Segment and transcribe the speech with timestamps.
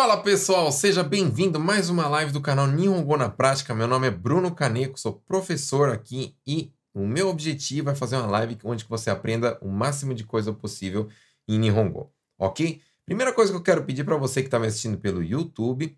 [0.00, 3.74] Fala pessoal, seja bem-vindo a mais uma live do canal Nihongo na Prática.
[3.74, 8.26] Meu nome é Bruno Caneco, sou professor aqui e o meu objetivo é fazer uma
[8.26, 11.10] live onde você aprenda o máximo de coisa possível
[11.46, 12.80] em Nihongo, ok?
[13.04, 15.94] Primeira coisa que eu quero pedir para você que está me assistindo pelo YouTube,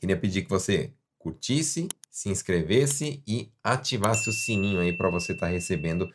[0.00, 5.46] queria pedir que você curtisse, se inscrevesse e ativasse o sininho aí para você estar
[5.46, 6.10] tá recebendo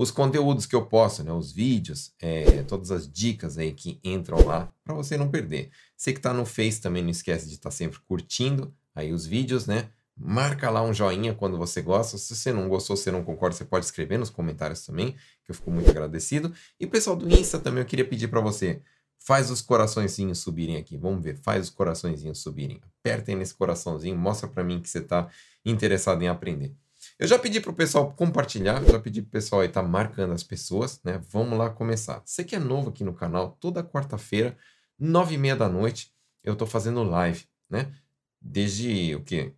[0.00, 4.42] os conteúdos que eu posto, né, os vídeos, é, todas as dicas aí que entram
[4.46, 5.70] lá para você não perder.
[5.94, 9.26] Você que está no Face também não esquece de estar tá sempre curtindo aí os
[9.26, 9.90] vídeos, né?
[10.16, 12.16] Marca lá um joinha quando você gosta.
[12.16, 15.12] Se você não gostou, se você não concorda, você pode escrever nos comentários também,
[15.44, 16.50] que eu fico muito agradecido.
[16.78, 18.80] E pessoal do Insta também eu queria pedir para você,
[19.18, 20.96] faz os coraçõezinhos subirem aqui.
[20.96, 22.80] Vamos ver, faz os coraçõezinhos subirem.
[23.00, 25.28] Apertem nesse coraçãozinho, mostra para mim que você está
[25.62, 26.74] interessado em aprender.
[27.20, 29.86] Eu já pedi para o pessoal compartilhar, já pedi para o pessoal aí estar tá
[29.86, 31.20] marcando as pessoas, né?
[31.28, 32.22] Vamos lá começar.
[32.24, 34.56] Você que é novo aqui no canal, toda quarta-feira,
[34.98, 36.10] nove e meia da noite,
[36.42, 37.92] eu estou fazendo live, né?
[38.40, 39.52] Desde o quê?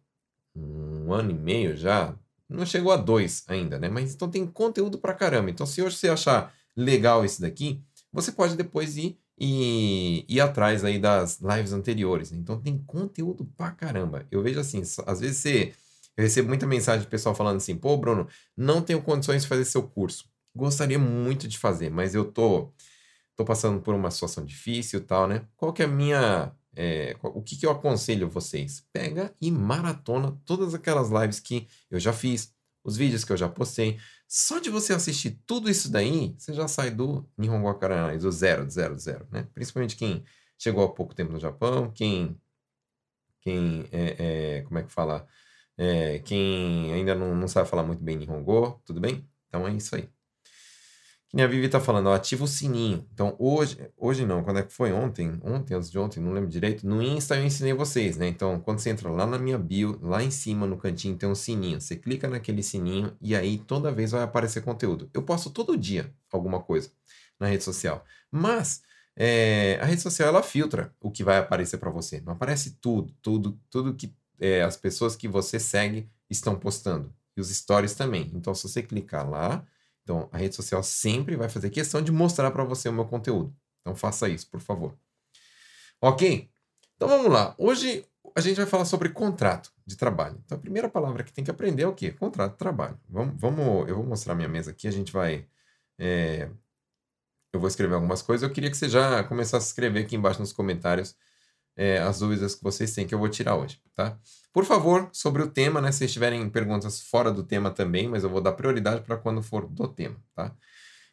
[0.57, 2.17] Um ano e meio já.
[2.49, 3.89] Não chegou a dois ainda, né?
[3.89, 5.49] Mas então tem conteúdo para caramba.
[5.49, 7.81] Então, se hoje você achar legal esse daqui,
[8.13, 12.33] você pode depois ir e ir atrás aí das lives anteriores.
[12.33, 12.39] Né?
[12.39, 14.27] Então tem conteúdo pra caramba.
[14.33, 15.73] Eu vejo assim, às vezes você
[16.17, 19.65] eu recebo muita mensagem de pessoal falando assim: pô, Bruno, não tenho condições de fazer
[19.65, 20.31] seu curso.
[20.55, 22.73] Gostaria muito de fazer, mas eu tô,
[23.37, 25.47] tô passando por uma situação difícil e tal, né?
[25.57, 26.53] Qual que é a minha.
[26.75, 28.83] É, o que, que eu aconselho vocês?
[28.93, 33.49] Pega e maratona todas aquelas lives que eu já fiz, os vídeos que eu já
[33.49, 33.99] postei.
[34.27, 38.65] Só de você assistir tudo isso daí, você já sai do Nihongo Akaranai, do zero,
[38.65, 39.47] do zero, do zero, né?
[39.53, 40.25] Principalmente quem
[40.57, 42.41] chegou há pouco tempo no Japão, quem,
[43.41, 44.17] quem é,
[44.59, 45.27] é, como é que fala?
[45.77, 49.27] É, quem ainda não, não sabe falar muito bem Nihongo, tudo bem?
[49.49, 50.09] Então é isso aí.
[51.35, 53.09] Que a Vivi tá falando, ó, ativa o sininho.
[53.11, 54.93] Então hoje, hoje não, quando é que foi?
[54.93, 55.41] Ontem?
[55.43, 56.87] Ontem, antes de ontem, não lembro direito.
[56.87, 58.29] No Insta eu ensinei vocês, né?
[58.29, 61.35] Então quando você entra lá na minha bio, lá em cima no cantinho tem um
[61.35, 61.81] sininho.
[61.81, 65.09] Você clica naquele sininho e aí toda vez vai aparecer conteúdo.
[65.15, 66.91] Eu posto todo dia alguma coisa
[67.41, 68.05] na rede social.
[68.31, 68.83] Mas
[69.17, 72.21] é, a rede social ela filtra o que vai aparecer para você.
[72.21, 77.15] Não aparece tudo, tudo, tudo que é, as pessoas que você segue estão postando.
[77.37, 78.29] E os stories também.
[78.35, 79.65] Então, se você clicar lá,
[80.03, 83.55] então a rede social sempre vai fazer questão de mostrar para você o meu conteúdo.
[83.81, 84.99] Então, faça isso, por favor.
[86.01, 86.51] Ok?
[86.97, 87.55] Então, vamos lá.
[87.57, 88.05] Hoje
[88.35, 90.41] a gente vai falar sobre contrato de trabalho.
[90.45, 92.11] Então, a primeira palavra que tem que aprender é o quê?
[92.11, 92.99] Contrato de trabalho.
[93.09, 94.89] Vamos, vamos eu vou mostrar minha mesa aqui.
[94.89, 95.47] A gente vai.
[95.97, 96.51] É,
[97.53, 98.43] eu vou escrever algumas coisas.
[98.43, 101.15] Eu queria que você já começasse a escrever aqui embaixo nos comentários
[101.77, 104.19] é, as dúvidas que vocês têm que eu vou tirar hoje, tá?
[104.53, 105.91] Por favor, sobre o tema, né?
[105.93, 109.67] Se tiverem perguntas fora do tema também, mas eu vou dar prioridade para quando for
[109.67, 110.55] do tema, tá?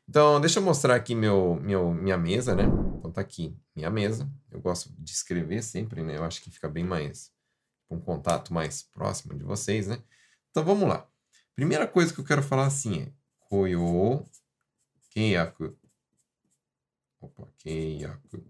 [0.07, 2.63] Então, deixa eu mostrar aqui meu, meu, minha mesa, né?
[2.97, 4.29] Então, tá aqui minha mesa.
[4.51, 6.17] Eu gosto de escrever sempre, né?
[6.17, 7.31] Eu acho que fica bem mais,
[7.89, 10.01] um contato mais próximo de vocês, né?
[10.49, 11.07] Então, vamos lá.
[11.55, 14.25] Primeira coisa que eu quero falar assim é Koyo
[15.11, 15.77] Keiyaku.
[17.21, 18.43] Opa, Keiyaku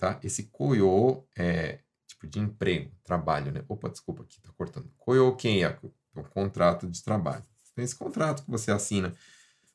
[0.00, 0.18] tá?
[0.24, 3.62] Esse koyo é tipo de emprego, trabalho, né?
[3.68, 4.90] Opa, desculpa aqui, tá cortando.
[4.96, 7.44] Koyo kenyaku, é um contrato de trabalho.
[7.74, 9.14] Tem esse contrato que você assina.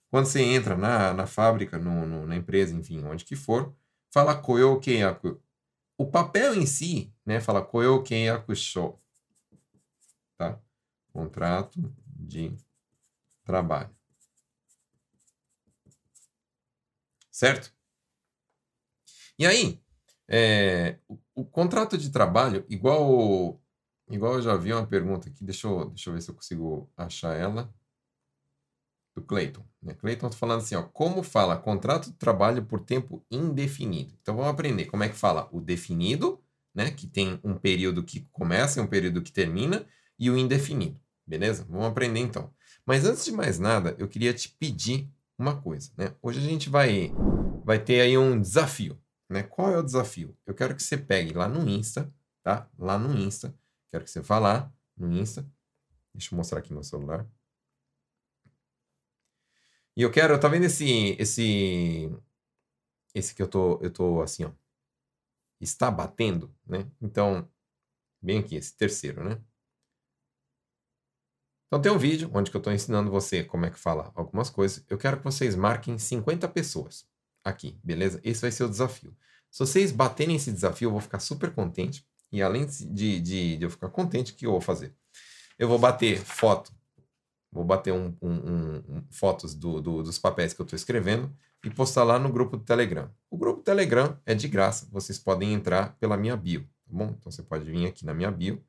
[0.09, 3.73] Quando você entra na, na fábrica, no, no, na empresa, enfim, onde que for,
[4.11, 5.39] fala koyo kenyaku.
[5.97, 8.99] O papel em si, né, fala koyo kenyaku sho,
[10.37, 10.59] tá?
[11.13, 12.57] Contrato de
[13.43, 13.95] trabalho.
[17.31, 17.71] Certo?
[19.37, 19.81] E aí,
[20.27, 23.61] é, o, o, contrato de trabalho, igual,
[24.09, 26.89] igual eu já vi uma pergunta aqui, deixa eu, deixa eu ver se eu consigo
[26.97, 27.73] achar ela,
[29.15, 29.63] do Clayton.
[29.81, 29.93] Né?
[29.93, 34.13] Clayton está falando assim, ó, como fala contrato de trabalho por tempo indefinido.
[34.21, 36.41] Então vamos aprender como é que fala o definido,
[36.73, 39.85] né, que tem um período que começa e um período que termina,
[40.19, 41.65] e o indefinido, beleza?
[41.69, 42.53] Vamos aprender então.
[42.85, 46.13] Mas antes de mais nada, eu queria te pedir uma coisa, né?
[46.21, 47.13] Hoje a gente vai,
[47.63, 48.99] vai ter aí um desafio,
[49.29, 49.43] né?
[49.43, 50.37] Qual é o desafio?
[50.45, 52.13] Eu quero que você pegue lá no Insta,
[52.43, 52.69] tá?
[52.77, 53.57] Lá no Insta.
[53.89, 55.49] Quero que você vá lá no Insta.
[56.13, 57.27] Deixa eu mostrar aqui meu celular.
[59.97, 62.09] E eu quero, tá vendo esse esse
[63.13, 64.51] esse que eu tô eu tô assim, ó.
[65.59, 66.89] Está batendo, né?
[67.01, 67.49] Então,
[68.21, 69.41] bem aqui esse terceiro, né?
[71.67, 74.49] Então tem um vídeo onde que eu estou ensinando você como é que fala algumas
[74.49, 74.85] coisas.
[74.89, 77.07] Eu quero que vocês marquem 50 pessoas
[77.45, 78.19] aqui, beleza?
[78.23, 79.15] Esse vai ser o desafio.
[79.49, 82.05] Se vocês baterem esse desafio, eu vou ficar super contente.
[82.31, 84.93] E além de, de, de eu ficar contente, o que eu vou fazer?
[85.57, 86.73] Eu vou bater foto
[87.55, 91.33] vou bater um, um, um, fotos do, do, dos papéis que eu estou escrevendo
[91.63, 93.09] e postar lá no grupo do Telegram.
[93.29, 97.15] O grupo do Telegram é de graça, vocês podem entrar pela minha bio, tá bom?
[97.17, 98.61] Então você pode vir aqui na minha bio.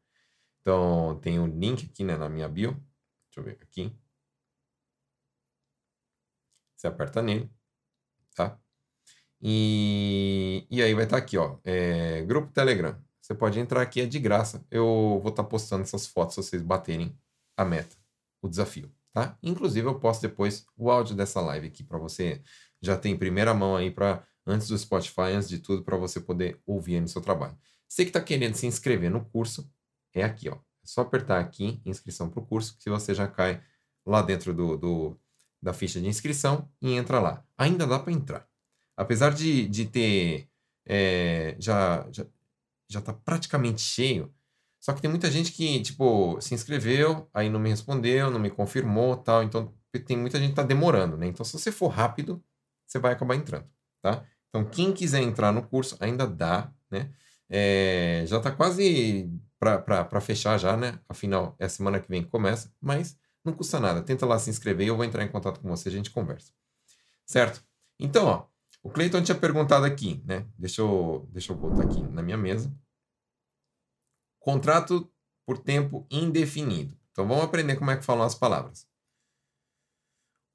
[0.61, 2.73] Então tem um link aqui né, na minha bio.
[3.29, 3.93] Deixa eu ver aqui.
[6.77, 7.51] Você aperta nele?
[9.49, 13.01] E, e aí vai estar tá aqui, ó, é, grupo Telegram.
[13.23, 14.67] Você pode entrar aqui, é de graça.
[14.69, 17.17] Eu vou estar tá postando essas fotos se vocês baterem
[17.57, 17.95] a meta,
[18.43, 19.39] o desafio, tá?
[19.41, 22.43] Inclusive eu posto depois o áudio dessa live aqui para você
[22.83, 26.21] já ter em primeira mão aí para antes do Spotify, antes de tudo, para você
[26.21, 27.57] poder ouvir no seu trabalho.
[27.89, 29.71] Você que está querendo se inscrever no curso,
[30.13, 30.55] é aqui, ó.
[30.55, 33.63] É só apertar aqui, inscrição para o curso, que você já cai
[34.05, 35.21] lá dentro do, do
[35.63, 37.45] da ficha de inscrição e entra lá.
[37.57, 38.49] Ainda dá para entrar.
[38.97, 40.49] Apesar de, de ter.
[40.89, 42.27] É, já, já,
[42.89, 44.33] já tá praticamente cheio.
[44.81, 48.51] Só que tem muita gente que, tipo, se inscreveu, aí não me respondeu, não me
[48.51, 49.43] confirmou tal.
[49.43, 49.75] Então,
[50.07, 51.27] tem muita gente que tá demorando, né?
[51.27, 52.43] Então, se você for rápido,
[52.87, 53.67] você vai acabar entrando,
[54.01, 54.25] tá?
[54.49, 57.11] Então, quem quiser entrar no curso, ainda dá, né?
[57.49, 61.01] É, já tá quase para fechar já, né?
[61.09, 64.03] Afinal, é semana que vem que começa, mas não custa nada.
[64.03, 66.53] Tenta lá se inscrever eu vou entrar em contato com você, a gente conversa.
[67.25, 67.65] Certo?
[67.99, 68.47] Então, ó,
[68.87, 70.47] o Cleiton tinha perguntado aqui, né?
[70.57, 72.73] Deixa eu, deixa eu voltar aqui na minha mesa.
[74.39, 75.13] Contrato
[75.45, 76.97] por tempo indefinido.
[77.11, 78.87] Então vamos aprender como é que falam as palavras.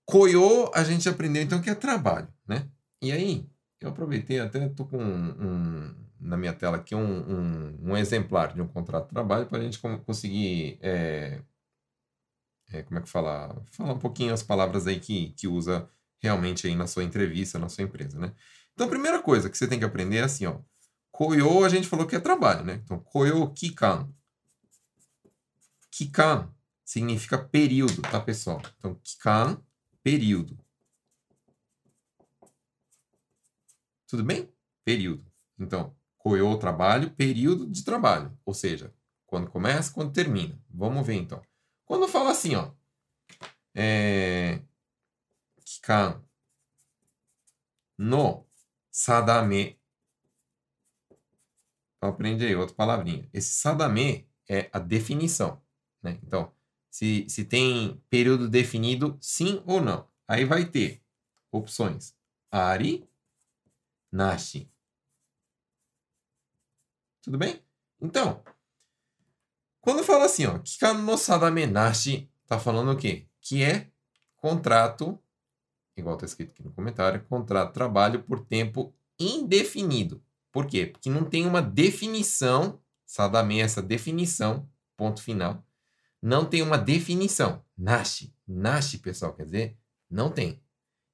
[0.05, 2.69] Koyo, a gente aprendeu então que é trabalho, né?
[3.01, 3.49] E aí,
[3.81, 8.53] eu aproveitei, até estou com um, um, na minha tela aqui um, um, um, exemplar
[8.53, 11.41] de um contrato de trabalho para a gente conseguir é,
[12.71, 13.61] é, como é que fala?
[13.71, 15.89] Falar um pouquinho as palavras aí que, que usa
[16.21, 18.33] realmente aí na sua entrevista, na sua empresa, né?
[18.73, 20.59] Então, a primeira coisa que você tem que aprender é assim, ó.
[21.11, 22.81] Koyo, a gente falou que é trabalho, né?
[22.83, 24.09] Então, koyo kikan.
[25.89, 26.53] Kikan
[26.85, 28.61] significa período, tá, pessoal?
[28.77, 29.61] Então, kikan,
[30.01, 30.57] período.
[34.07, 34.49] Tudo bem?
[34.83, 35.25] Período.
[35.59, 38.37] Então, koyo, trabalho, período de trabalho.
[38.45, 38.93] Ou seja,
[39.25, 40.59] quando começa, quando termina.
[40.69, 41.41] Vamos ver, então.
[41.85, 42.71] Quando fala assim, ó,
[43.73, 44.61] é,
[45.71, 46.23] kikan
[47.97, 48.45] no
[48.89, 49.79] sadame.
[51.97, 53.29] Então, aprende aí outra palavrinha.
[53.31, 55.61] Esse sadame é a definição.
[56.01, 56.19] Né?
[56.23, 56.51] Então,
[56.89, 60.09] se, se tem período definido, sim ou não.
[60.27, 61.03] Aí vai ter
[61.51, 62.15] opções.
[62.49, 63.07] Ari,
[64.11, 64.69] nashi.
[67.21, 67.63] Tudo bem?
[68.01, 68.43] Então,
[69.79, 73.27] quando fala assim, ó, Kika no sadame nashi, tá falando o quê?
[73.39, 73.91] Que é
[74.37, 75.21] contrato,
[76.01, 80.21] igual tá escrito aqui no comentário, contrato de trabalho por tempo indefinido.
[80.51, 80.85] Por quê?
[80.85, 85.65] Porque não tem uma definição, sadame é essa definição, ponto final,
[86.21, 87.63] não tem uma definição.
[87.77, 89.77] Nashi, nashi, pessoal, quer dizer,
[90.09, 90.61] não tem.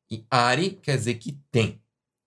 [0.10, 1.82] E ari quer dizer que tem,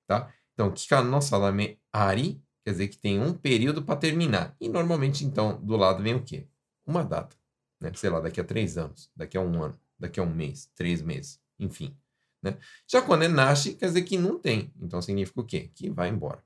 [0.07, 0.33] tá?
[0.55, 4.55] Então, Kika no sadame ari quer dizer que tem um período para terminar.
[4.61, 6.47] E normalmente, então, do lado vem o quê?
[6.87, 7.37] Uma data.
[7.81, 7.91] Né?
[7.95, 11.01] Sei lá, daqui a três anos, daqui a um ano, daqui a um mês, três
[11.01, 11.97] meses, enfim.
[12.43, 12.59] Né?
[12.87, 14.73] Já quando é nasce, quer dizer que não tem.
[14.81, 15.71] Então significa o quê?
[15.75, 16.43] Que vai embora.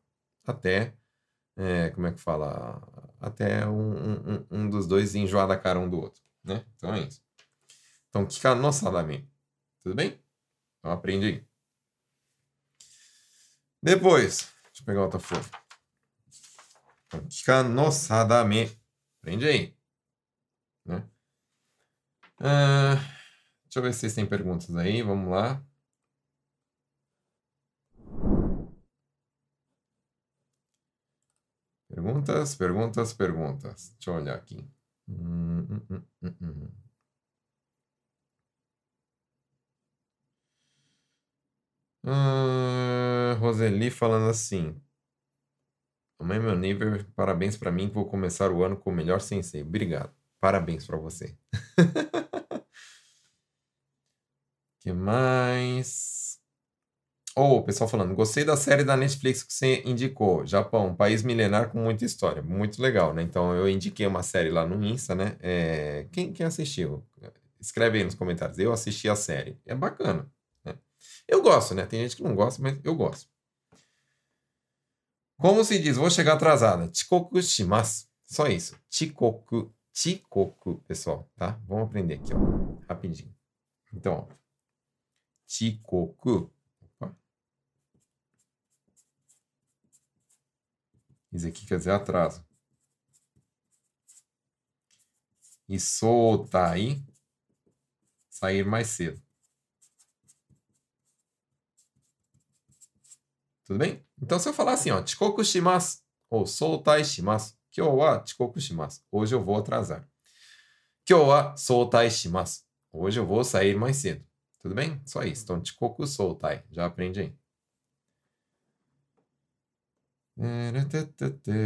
[0.46, 0.94] Até,
[1.56, 2.82] é, como é que fala?
[3.20, 6.22] Até um, um, um, dos dois enjoar da cara um do outro.
[6.42, 6.64] Né?
[6.76, 7.22] Então é isso.
[8.08, 9.28] Então, que canosadamente.
[9.82, 10.20] Tudo bem?
[10.78, 11.44] Então aprende aí.
[13.82, 15.44] Depois, deixa eu pegar outra folha.
[17.06, 18.70] Então, Kikanosadame.
[19.20, 19.76] Aprende aí.
[20.84, 21.08] Né?
[22.40, 22.96] Ah,
[23.64, 25.02] deixa eu ver se vocês têm perguntas aí.
[25.02, 25.62] Vamos lá.
[31.94, 33.94] Perguntas, perguntas, perguntas.
[33.94, 34.68] Deixa eu olhar aqui.
[35.08, 36.68] Hum, hum, hum,
[42.04, 44.74] uh, Roseli falando assim:
[46.18, 49.62] Mamãe, meu nível, parabéns para mim, vou começar o ano com o melhor sensei.
[49.62, 50.12] Obrigado.
[50.40, 51.36] Parabéns para você.
[54.80, 56.40] que mais?
[57.36, 60.46] Oh, o pessoal falando, gostei da série da Netflix que você indicou.
[60.46, 62.40] Japão, país milenar com muita história.
[62.42, 63.22] Muito legal, né?
[63.22, 65.36] Então eu indiquei uma série lá no Insta, né?
[65.40, 66.06] É...
[66.12, 67.04] Quem, quem assistiu?
[67.60, 68.58] Escreve aí nos comentários.
[68.58, 69.58] Eu assisti a série.
[69.66, 70.30] É bacana.
[70.64, 70.76] Né?
[71.26, 71.86] Eu gosto, né?
[71.86, 73.28] Tem gente que não gosta, mas eu gosto.
[75.38, 76.90] Como se diz, vou chegar atrasada.
[76.92, 78.06] Chikoku shimasu.
[78.24, 78.76] Só isso.
[78.88, 79.74] Chikoku.
[79.92, 81.60] Chikoku, pessoal, tá?
[81.66, 82.38] Vamos aprender aqui, ó.
[82.88, 83.34] Rapidinho.
[83.92, 84.34] Então, ó.
[85.46, 86.50] Chikoku.
[86.98, 87.16] Opa.
[91.34, 92.46] Isso aqui quer dizer atraso.
[95.68, 97.04] E sotai.
[98.30, 99.20] sair mais cedo.
[103.64, 104.06] Tudo bem?
[104.20, 109.02] Então, se eu falar assim, ó, chikoku shimasu, ou soutai shimasu, kyou wa chikoku shimasu,
[109.10, 110.08] hoje eu vou atrasar.
[111.04, 112.62] Kyou wa soutai shimasu,
[112.92, 114.24] hoje eu vou sair mais cedo.
[114.60, 115.00] Tudo bem?
[115.06, 115.44] Só isso.
[115.44, 117.43] Então, chikoku soutai, já aprende aí.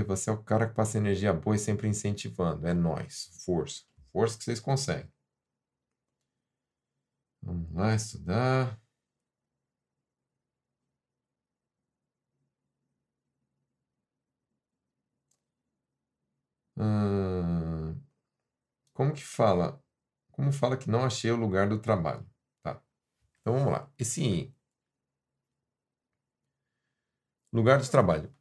[0.07, 2.67] Você é o cara que passa energia boa e sempre incentivando.
[2.67, 3.31] É nós.
[3.45, 3.85] Força.
[4.13, 5.11] Força que vocês conseguem.
[7.43, 8.81] Vamos lá estudar.
[18.93, 19.83] Como que fala?
[20.33, 22.29] Como fala que não achei o lugar do trabalho?
[22.63, 22.83] Tá.
[23.41, 23.91] Então vamos lá.
[23.99, 24.55] Esse
[27.53, 28.33] lugar do trabalho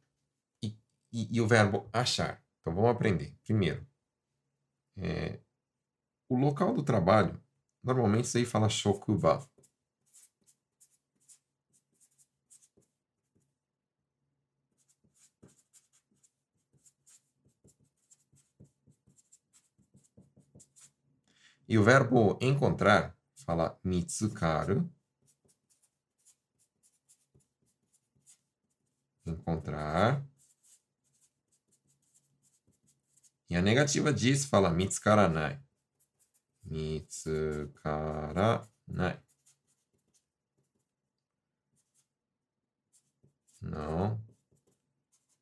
[1.12, 2.42] e, e, o verbo achar.
[2.60, 3.36] Então vamos aprender.
[3.44, 3.86] Primeiro,
[4.96, 5.40] é,
[6.28, 7.40] o local do trabalho,
[7.82, 9.48] normalmente aí fala shokuba.
[21.68, 24.90] E o verbo encontrar fala mitsukaru.
[29.26, 30.26] Encontrar.
[33.50, 35.60] E a negativa diz fala mitsukaranai.
[36.64, 38.48] Mitsukaranai.
[43.60, 44.20] Não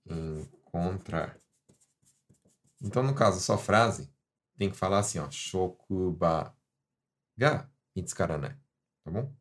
[0.09, 1.41] encontrar.
[2.81, 4.13] Então, no caso, só frase,
[4.57, 6.57] tem que falar assim, ó, shokuba
[7.37, 8.57] ga mitsukaranai,
[9.05, 9.35] tá bom?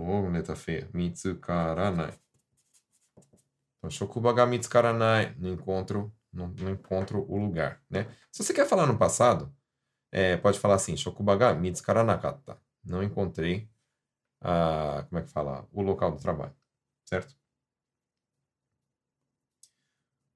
[0.00, 0.88] Ô, oh, letra feia.
[0.94, 2.18] Mitsukaranai.
[3.78, 5.34] Então, shokuba ga mitsukaranai.
[5.38, 8.06] Não encontro, não, não encontro o lugar, né?
[8.32, 9.54] Se você quer falar no passado,
[10.12, 12.60] é, pode falar assim, shokuba ga mitsukaranakata.
[12.84, 13.70] Não encontrei
[14.40, 16.54] a, como é que fala, o local do trabalho,
[17.04, 17.36] certo?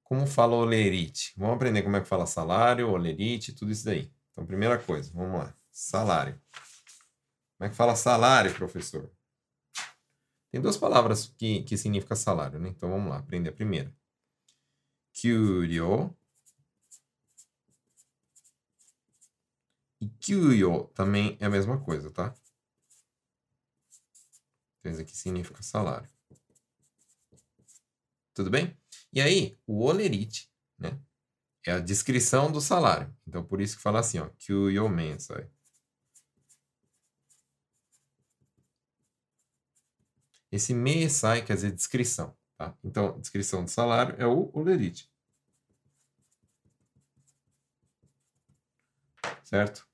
[0.03, 1.33] Como fala olerite?
[1.37, 4.13] Vamos aprender como é que fala salário, olerite, tudo isso daí.
[4.33, 5.55] Então, primeira coisa, vamos lá.
[5.71, 6.41] Salário.
[7.57, 9.11] Como é que fala salário, professor?
[10.55, 12.69] Tem duas palavras que, que significam salário, né?
[12.69, 13.93] Então, vamos lá, aprender a primeira.
[15.13, 16.17] Kyuryo.
[20.01, 22.33] E kyuyo também é a mesma coisa, tá?
[24.79, 26.09] Então, isso aqui significa salário.
[28.33, 28.79] Tudo bem?
[29.13, 31.03] E aí, o olerite, né?
[31.67, 33.13] É a descrição do salário.
[33.27, 34.29] Então, por isso que fala assim, ó.
[34.39, 35.51] Kyuyo mensai.
[40.55, 42.77] Esse mesai quer dizer descrição, tá?
[42.85, 45.11] Então, descrição do salário é o olerite.
[49.45, 49.87] Certo?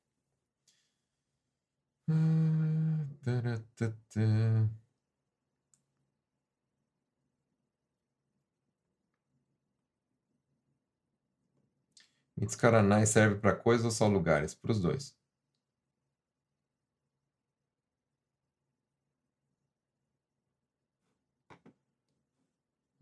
[12.37, 14.53] Mitsukaranai serve para coisas ou só lugares?
[14.55, 15.20] Para os dois.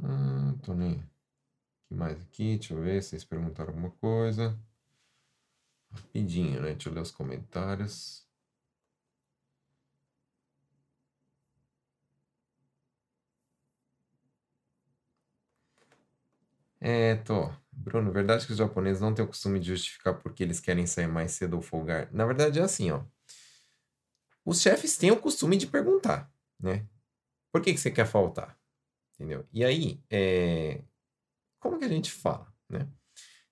[0.03, 1.01] Ah, tô nem.
[1.89, 2.57] que mais aqui?
[2.59, 4.59] Deixa eu ver se vocês perguntaram alguma coisa.
[5.93, 6.71] Rapidinho, né?
[6.73, 8.27] Deixa eu ler os comentários.
[16.81, 17.51] É, tô.
[17.73, 21.07] Bruno, verdade que os japoneses não têm o costume de justificar porque eles querem sair
[21.07, 22.09] mais cedo ou folgar?
[22.13, 23.03] Na verdade é assim, ó.
[24.45, 26.29] Os chefes têm o costume de perguntar,
[26.59, 26.85] né?
[27.53, 28.58] Por que, que você quer faltar?
[29.19, 29.45] Entendeu?
[29.53, 30.81] E aí, é...
[31.59, 32.89] como que a gente fala, né?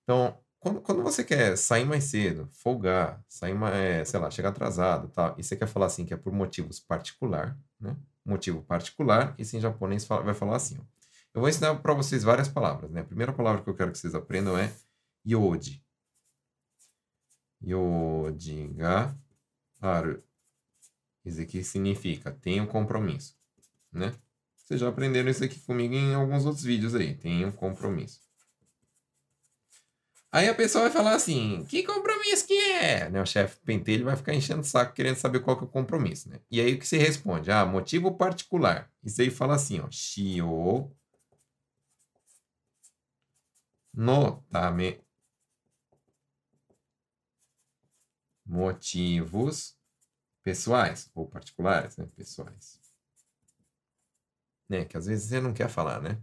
[0.03, 4.49] Então, quando, quando você quer sair mais cedo, folgar, sair mais, é, sei lá, chegar
[4.49, 7.97] atrasado tal, e você quer falar assim que é por motivos particular, né?
[8.25, 10.83] Motivo particular, e em japonês fala, vai falar assim, ó.
[11.33, 13.01] Eu vou ensinar para vocês várias palavras, né?
[13.01, 14.73] A primeira palavra que eu quero que vocês aprendam é
[15.25, 15.83] yodi.
[17.61, 19.15] Yodi ga
[19.81, 20.23] aru.
[21.23, 23.37] Isso aqui significa tenho compromisso,
[23.91, 24.13] né?
[24.67, 27.15] Vocês já aprenderam isso aqui comigo em alguns outros vídeos aí.
[27.15, 28.19] Tenho compromisso.
[30.29, 33.09] Aí a pessoa vai falar assim, que compromisso que é?
[33.09, 33.21] Né?
[33.21, 36.27] O chefe pentelho vai ficar enchendo o saco querendo saber qual que é o compromisso,
[36.29, 36.41] né?
[36.51, 37.49] E aí o que você responde?
[37.49, 38.91] Ah, motivo particular.
[39.01, 39.87] Isso aí fala assim, ó.
[39.89, 40.93] Shio
[43.93, 44.43] no.
[48.45, 49.77] Motivos
[50.43, 52.05] pessoais ou particulares, né?
[52.17, 52.86] Pessoais.
[54.69, 54.85] Né?
[54.85, 56.21] Que às vezes você não quer falar, né?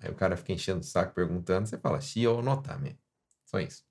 [0.00, 2.98] Aí o cara fica enchendo o saco perguntando, você fala shio no tame.
[3.46, 3.84] Só isso.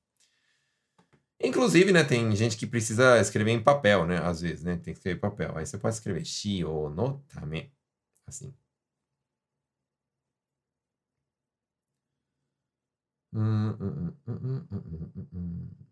[1.42, 4.18] Inclusive, né, tem gente que precisa escrever em papel, né?
[4.24, 4.76] Às vezes, né?
[4.78, 5.58] Tem que escrever em papel.
[5.58, 7.72] Aí você pode escrever shio no tame.
[8.28, 8.54] Assim.
[13.34, 15.85] Hum, hum, hum,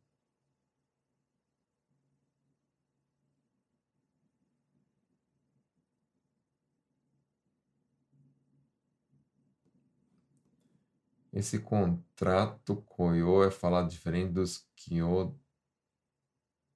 [11.34, 15.38] Esse contrato Koyo é falado diferente dos Kyo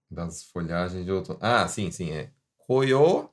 [0.10, 1.40] das folhagens de outono.
[1.42, 2.34] Ah, sim, sim, é.
[2.58, 3.30] Koyo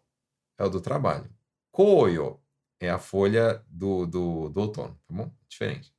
[0.59, 1.31] é o do trabalho.
[1.73, 2.41] Koyo
[2.81, 5.35] é a folha do, do, do outono, tá bom?
[5.49, 5.95] Diferente.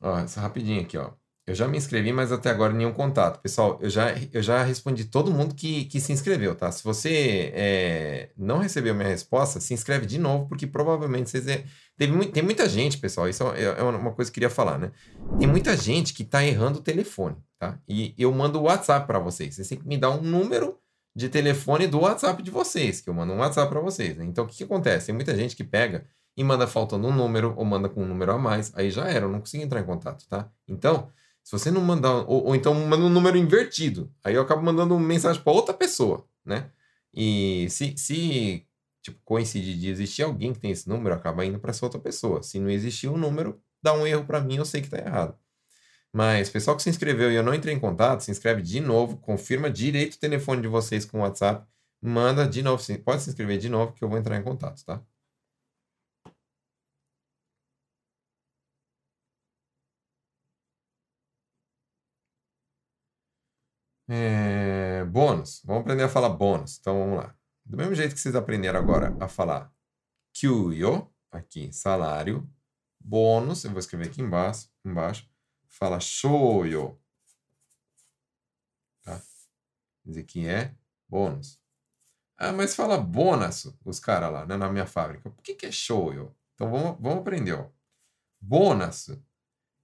[0.00, 1.12] Ó, essa rapidinho aqui, ó.
[1.46, 3.38] Eu já me inscrevi, mas até agora nenhum contato.
[3.40, 6.72] Pessoal, eu já, eu já respondi todo mundo que, que se inscreveu, tá?
[6.72, 11.46] Se você é, não recebeu minha resposta, se inscreve de novo, porque provavelmente vocês.
[11.46, 11.64] É,
[11.98, 14.90] teve, tem muita gente, pessoal, isso é, é uma coisa que eu queria falar, né?
[15.38, 17.78] Tem muita gente que tá errando o telefone, tá?
[17.86, 19.54] E eu mando o WhatsApp para vocês.
[19.54, 20.78] Vocês têm que me dar um número
[21.14, 24.16] de telefone do WhatsApp de vocês, que eu mando um WhatsApp para vocês.
[24.16, 24.24] Né?
[24.24, 25.06] Então, o que, que acontece?
[25.06, 28.32] Tem muita gente que pega e manda faltando um número ou manda com um número
[28.32, 28.72] a mais.
[28.74, 30.48] Aí já era, eu não consigo entrar em contato, tá?
[30.66, 31.12] Então.
[31.44, 34.98] Se você não mandar, ou, ou então manda um número invertido, aí eu acabo mandando
[34.98, 36.70] mensagem para outra pessoa, né?
[37.12, 38.66] E se, se
[39.02, 42.42] tipo, coincidir de existir alguém que tem esse número, acaba indo para essa outra pessoa.
[42.42, 45.38] Se não existir um número, dá um erro para mim, eu sei que está errado.
[46.12, 49.18] Mas, pessoal que se inscreveu e eu não entrei em contato, se inscreve de novo,
[49.18, 51.66] confirma direito o telefone de vocês com o WhatsApp,
[52.00, 55.02] manda de novo, pode se inscrever de novo que eu vou entrar em contato, tá?
[64.16, 65.60] É, bônus.
[65.64, 66.78] Vamos aprender a falar bônus.
[66.78, 67.36] Então vamos lá.
[67.64, 69.72] Do mesmo jeito que vocês aprenderam agora a falar
[70.32, 72.48] kyuyo, aqui, salário,
[73.00, 75.28] bônus, eu vou escrever aqui embaixo, embaixo
[75.68, 76.96] fala shoyo.
[79.02, 79.20] Tá?
[80.04, 80.74] Dizer que é
[81.08, 81.60] bônus.
[82.36, 85.28] Ah, mas fala bônus, os caras lá, né, na minha fábrica.
[85.28, 86.34] Por que, que é shoyo?
[86.54, 87.68] Então vamos, vamos aprender, ó.
[88.40, 89.10] Bônus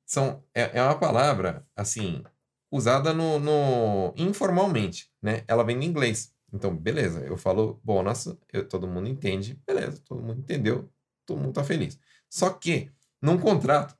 [0.07, 2.23] são, é, é uma palavra, assim,
[2.71, 5.45] usada no, no, informalmente, né?
[5.49, 6.35] Ela vem em inglês.
[6.53, 10.91] Então, beleza, eu falo bônus, eu, todo mundo entende, beleza, todo mundo entendeu,
[11.25, 11.99] todo mundo tá feliz.
[12.29, 12.91] Só que,
[13.23, 13.97] num contrato,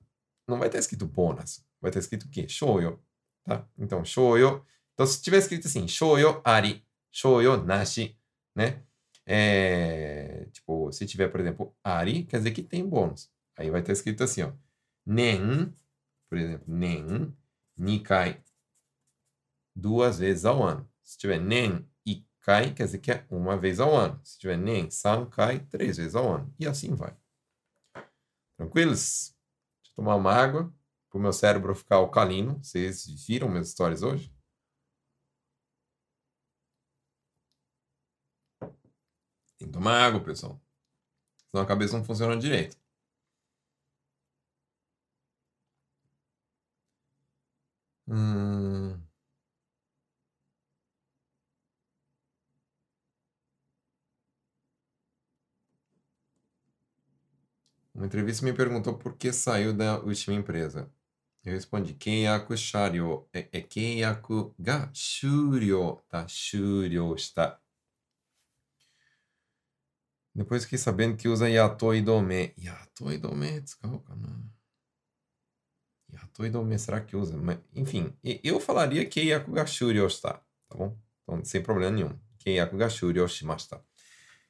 [0.49, 2.49] não vai estar escrito bônus, vai estar escrito o quê?
[2.49, 3.01] Shoyo,
[3.45, 3.67] tá?
[3.79, 4.65] Então, shoyo.
[4.95, 8.19] Então, se tiver escrito assim, shoyo ari, shoyo nashi,
[8.55, 8.83] né?
[9.27, 13.31] É, tipo, se tiver, por exemplo, ari, quer dizer que tem bônus.
[13.57, 14.53] Aí vai estar escrito assim, ó,
[15.07, 15.73] nen,
[16.29, 17.37] por exemplo, nen,
[17.77, 18.43] nikai,
[19.75, 20.89] duas vezes ao ano.
[21.03, 24.21] Se tiver nen e kai, quer dizer que é uma vez ao ano.
[24.25, 26.55] Se tiver nen, san, kai, três vezes ao ano.
[26.59, 27.17] E assim vai.
[28.57, 29.35] Tranquilos?
[29.83, 30.73] Deixa eu tomar uma água
[31.11, 32.63] para o meu cérebro ficar alcalino.
[32.63, 34.33] Vocês viram minhas histórias hoje?
[39.59, 40.61] Tem que tomar água, pessoal.
[41.51, 42.77] Senão a cabeça não funciona direito.
[48.09, 48.60] Hum...
[57.95, 60.91] Uma entrevista me perguntou por que saiu da última empresa.
[61.45, 63.27] Eu respondi, Keiyaku Shario.
[63.33, 66.27] É, é Keiyaku ga shuryo, tá?
[66.29, 67.59] Shuryo está.
[70.35, 72.55] Depois fiquei sabendo que usa Yato Idome.
[72.57, 74.51] Yato Idome, desculpa, não.
[76.13, 77.37] Yato Idome, será que usa?
[77.37, 80.35] Mas, enfim, eu falaria Keiyaku ga shuryo está,
[80.69, 80.97] tá bom?
[81.23, 82.19] Então, sem problema nenhum.
[82.39, 83.83] Keiyaku ga shuryo shimashita.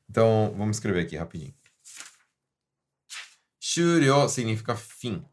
[0.09, 1.60] Então, vamos escrever aqui rapidinho.
[3.73, 5.25] Shuryo significa fim,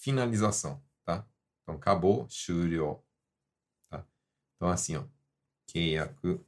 [0.00, 1.28] finalização, tá?
[1.62, 3.04] Então, acabou, shuryo,
[3.90, 4.02] tá?
[4.54, 5.04] Então, assim, ó,
[5.66, 6.42] keiyaku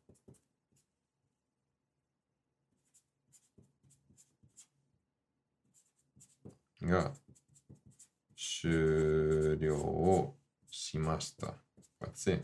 [6.81, 7.13] ga
[8.35, 10.35] shuryo
[10.71, 11.63] shimashita.
[11.99, 12.43] Pode ser?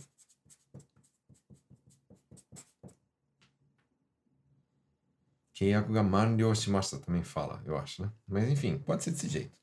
[5.54, 8.12] Keyakuga é de Shimashita também fala, eu acho, né?
[8.26, 9.56] Mas enfim, pode ser desse jeito.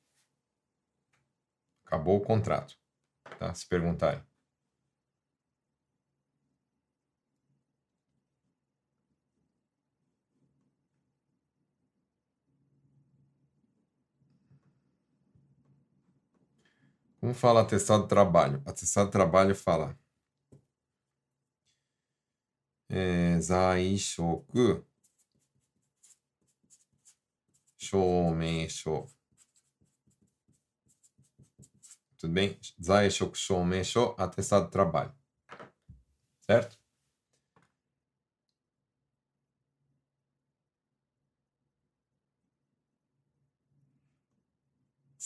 [1.85, 2.75] Acabou o contrato,
[3.39, 3.53] tá?
[3.53, 4.23] Se perguntarem.
[17.19, 18.61] Como fala atestado de trabalho?
[18.65, 19.97] Atestado de trabalho fala.
[22.89, 23.39] É,
[27.80, 29.06] 证明书。
[32.18, 32.58] Tudo bem?
[32.80, 35.12] 在职证明书 atestado de trabalho.
[36.40, 36.78] Certo?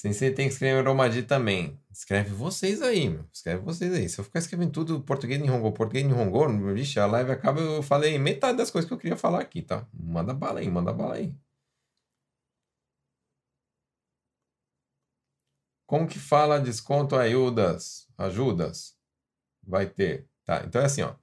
[0.01, 1.79] Sensei tem que escrever Romadi também.
[1.93, 3.27] Escreve vocês aí, meu.
[3.31, 4.09] Escreve vocês aí.
[4.09, 7.61] Se eu ficar escrevendo tudo português em Hongo, português em Hongo, vixe, a live acaba,
[7.61, 9.87] eu falei metade das coisas que eu queria falar aqui, tá?
[9.93, 11.35] Manda bala aí, manda bala aí.
[15.86, 18.08] Como que fala desconto ajudas?
[18.18, 18.96] Ajudas?
[19.64, 20.28] Vai ter.
[20.46, 21.16] Tá, então é assim, ó.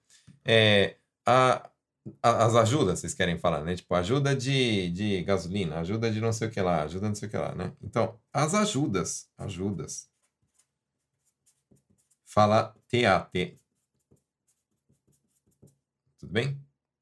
[0.44, 0.96] É,
[1.26, 1.70] a,
[2.22, 3.76] a- as ajudas, vocês querem falar, né?
[3.76, 7.28] Tipo, ajuda de, de gasolina, ajuda de não sei o que lá, ajuda não sei
[7.28, 7.72] o que lá, né?
[7.82, 10.10] Então, as ajudas, ajudas.
[12.24, 13.60] Fala TAT.
[16.18, 16.58] Tudo bem?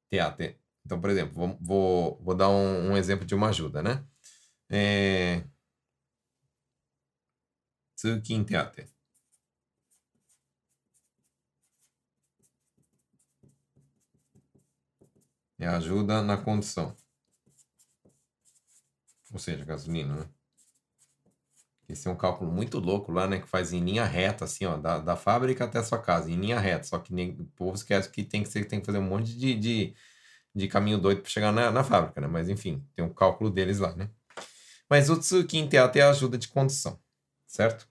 [0.09, 0.55] TAT.
[0.85, 4.03] Então, por exemplo, vou, vou, vou dar um, um exemplo de uma ajuda, né?
[4.69, 5.43] É...
[8.00, 8.96] 通勤手当。
[15.58, 16.94] É ajuda na condução.
[19.32, 20.28] Ou seja, gasolina, né?
[21.88, 23.40] Esse é um cálculo muito louco lá, né?
[23.40, 26.36] Que faz em linha reta, assim, ó, da, da fábrica até a sua casa, em
[26.36, 26.84] linha reta.
[26.84, 29.36] Só que nem, o povo esquece que tem que, ser, tem que fazer um monte
[29.36, 29.94] de, de,
[30.54, 32.26] de caminho doido para chegar na, na fábrica, né?
[32.26, 34.10] Mas enfim, tem um cálculo deles lá, né?
[34.90, 37.00] Mas o Tsukin Teatro é a ajuda de condução,
[37.46, 37.88] certo?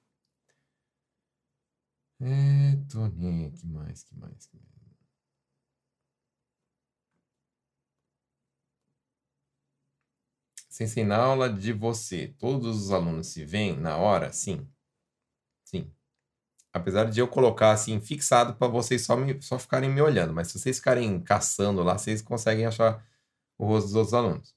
[2.20, 4.70] É, Tony, que mais, que mais, que mais?
[10.70, 14.32] Sensei, na aula de você, todos os alunos se veem na hora?
[14.32, 14.66] Sim.
[15.64, 15.92] Sim.
[16.72, 20.48] Apesar de eu colocar assim fixado para vocês só, me, só ficarem me olhando, mas
[20.48, 23.04] se vocês ficarem caçando lá, vocês conseguem achar
[23.58, 24.54] o rosto dos outros alunos.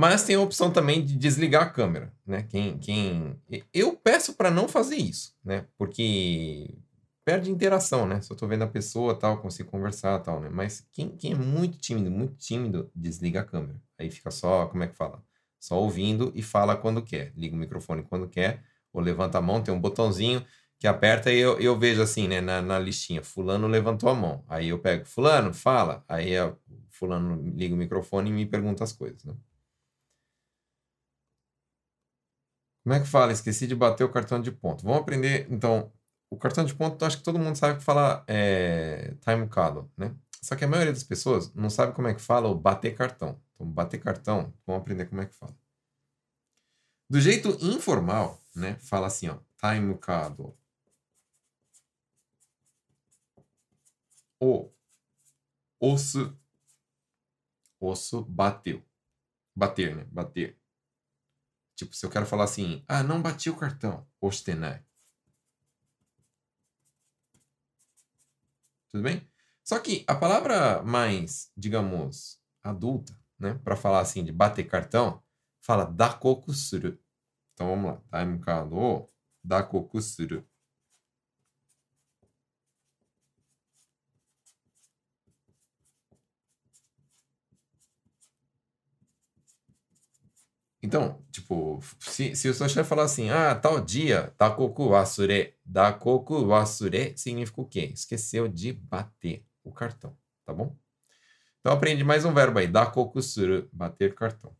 [0.00, 2.42] Mas tem a opção também de desligar a câmera, né?
[2.48, 3.38] Quem, quem...
[3.70, 5.66] Eu peço para não fazer isso, né?
[5.76, 6.78] Porque
[7.22, 8.18] perde interação, né?
[8.22, 10.48] Se eu tô vendo a pessoa, tal, consigo conversar, tal, né?
[10.50, 13.78] Mas quem, quem é muito tímido, muito tímido, desliga a câmera.
[13.98, 15.22] Aí fica só, como é que fala?
[15.58, 17.34] Só ouvindo e fala quando quer.
[17.36, 18.62] Liga o microfone quando quer,
[18.94, 20.42] ou levanta a mão, tem um botãozinho
[20.78, 24.42] que aperta e eu, eu vejo assim, né, na, na listinha, fulano levantou a mão.
[24.48, 26.02] Aí eu pego, fulano, fala.
[26.08, 26.56] Aí a,
[26.88, 29.34] fulano liga o microfone e me pergunta as coisas, né?
[32.90, 33.30] Como é que fala?
[33.30, 34.82] Esqueci de bater o cartão de ponto.
[34.82, 35.92] Vamos aprender, então,
[36.28, 40.12] o cartão de ponto, acho que todo mundo sabe que fala é, time card, né?
[40.42, 43.40] Só que a maioria das pessoas não sabe como é que fala o bater cartão.
[43.54, 45.56] Então, bater cartão, vamos aprender como é que fala.
[47.08, 48.74] Do jeito informal, né?
[48.80, 50.52] Fala assim, ó, time card.
[54.40, 54.68] O
[55.78, 56.36] osso
[57.78, 58.82] osso bateu.
[59.54, 60.04] Bater, né?
[60.10, 60.59] Bater.
[61.80, 64.84] Tipo, se eu quero falar assim, ah, não bati o cartão, ostenai.
[68.90, 69.26] Tudo bem?
[69.64, 75.22] Só que a palavra mais, digamos, adulta, né, para falar assim de bater cartão,
[75.62, 76.98] fala dakoku suru.
[77.54, 79.08] Então vamos lá, time card o
[79.42, 80.46] dakoku suru.
[90.82, 97.14] Então, tipo, se, se o chefe falar assim, ah, tal dia, dakoku wasure, dakoku wasure
[97.18, 97.90] significa o quê?
[97.92, 100.74] Esqueceu de bater o cartão, tá bom?
[101.60, 104.56] Então aprende mais um verbo aí, dakoku suru, bater cartão.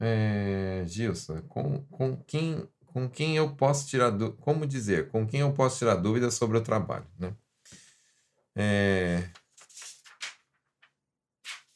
[0.00, 4.32] É, Gilson, com, com quem com quem eu posso tirar du...
[4.38, 7.36] como dizer, com quem eu posso tirar dúvidas sobre o trabalho, né?
[8.54, 9.30] É...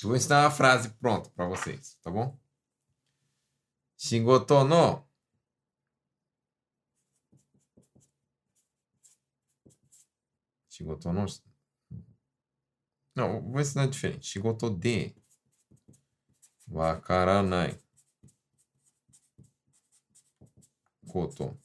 [0.03, 2.39] Vou ensinar a frase pronta para vocês, tá bom?
[3.97, 5.03] Shigoto no
[13.15, 14.27] Não, vou ensinar diferente.
[14.27, 15.15] Shigoto de
[16.67, 17.84] wakaranai
[21.14, 21.58] こと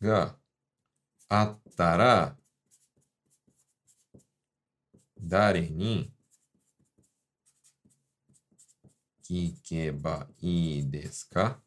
[0.00, 0.36] が
[1.28, 2.36] あったら
[5.20, 6.10] 誰に
[9.28, 11.60] 聞けばいいですか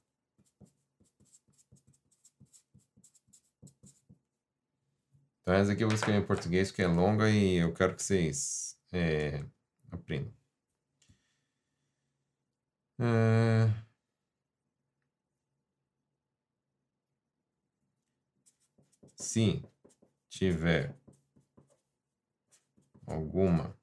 [5.43, 8.03] Então, essa aqui eu vou escrever em português, que é longa e eu quero que
[8.03, 9.43] vocês é,
[9.91, 10.31] aprendam.
[12.99, 13.84] É...
[19.18, 19.64] Se
[20.28, 20.94] tiver
[23.06, 23.74] alguma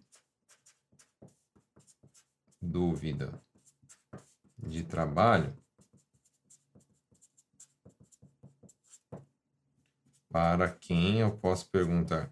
[2.61, 3.43] dúvida
[4.59, 5.57] de trabalho,
[10.29, 12.31] para quem eu posso perguntar?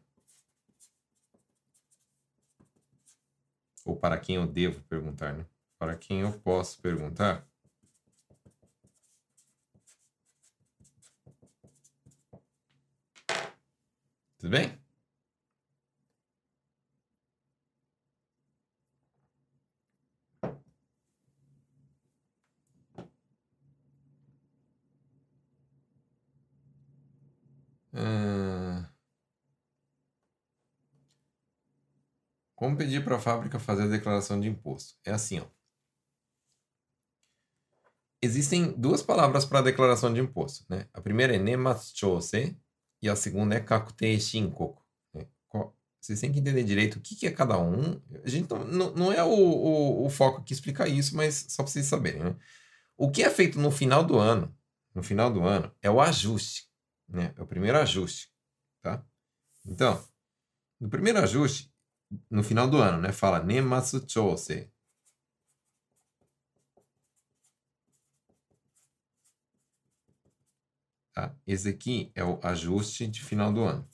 [3.83, 5.47] Ou para quem eu devo perguntar, né?
[5.79, 7.50] Para quem eu posso perguntar?
[14.41, 14.81] Tudo bem?
[27.93, 28.91] Ah.
[32.55, 34.95] Como pedir para a fábrica fazer a declaração de imposto?
[35.05, 35.45] É assim, ó.
[38.21, 40.87] Existem duas palavras para a declaração de imposto, né?
[40.93, 42.57] A primeira é nematchose
[43.01, 44.81] e a segunda é kakutei shinkoku.
[45.13, 45.25] Né?
[46.01, 48.01] Vocês têm que entender direito o que, que é cada um.
[48.23, 51.71] A gente não, não é o, o, o foco aqui explicar isso, mas só para
[51.71, 52.35] vocês saberem, né?
[52.97, 54.55] O que é feito no final do ano,
[54.95, 56.67] no final do ano, é o ajuste,
[57.07, 57.33] né?
[57.37, 58.31] É o primeiro ajuste,
[58.81, 59.05] tá?
[59.65, 60.03] Então,
[60.79, 61.71] no primeiro ajuste,
[62.29, 63.11] no final do ano, né?
[63.11, 64.70] Fala nematsu chose.
[71.21, 71.35] Tá?
[71.45, 73.87] Esse aqui é o ajuste de final do ano.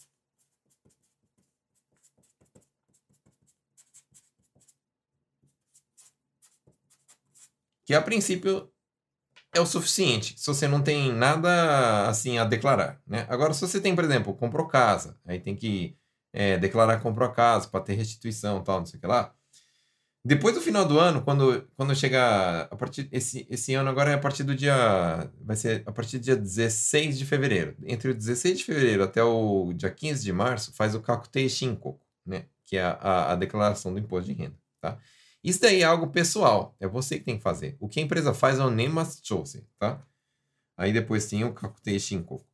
[7.86, 8.72] Que a princípio
[9.54, 13.02] é o suficiente, se você não tem nada assim a declarar.
[13.06, 13.26] Né?
[13.30, 15.98] Agora, se você tem, por exemplo, comprou casa, aí tem que
[16.34, 19.37] é, declarar comprou casa para ter restituição tal, não sei o que lá.
[20.28, 24.14] Depois do final do ano, quando, quando chegar a partir esse, esse ano agora é
[24.14, 27.78] a partir do dia vai ser a partir do dia 16 de fevereiro.
[27.86, 32.06] Entre o 16 de fevereiro até o dia 15 de março faz o Kakutei Shinkoku,
[32.26, 35.00] né, que é a, a declaração do imposto de renda, tá?
[35.42, 37.78] Isso daí é algo pessoal, é você que tem que fazer.
[37.80, 40.06] O que a empresa faz é o Nemas Chose, tá?
[40.78, 42.46] Aí depois tem o Kakutei Shinkoku.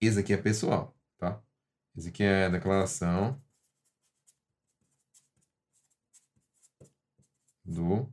[0.00, 0.96] Esse aqui é pessoal?
[1.96, 3.40] Esse aqui é a declaração
[7.64, 8.08] do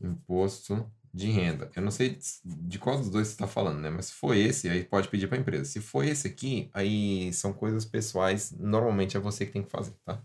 [0.00, 1.70] imposto de renda.
[1.76, 3.90] Eu não sei de qual dos dois você está falando, né?
[3.90, 5.64] Mas se for esse, aí pode pedir para a empresa.
[5.66, 8.52] Se for esse aqui, aí são coisas pessoais.
[8.52, 10.22] Normalmente é você que tem que fazer, tá?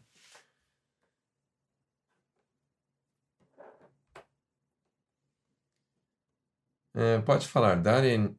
[6.96, 7.76] É, pode falar.
[7.82, 8.36] Dare,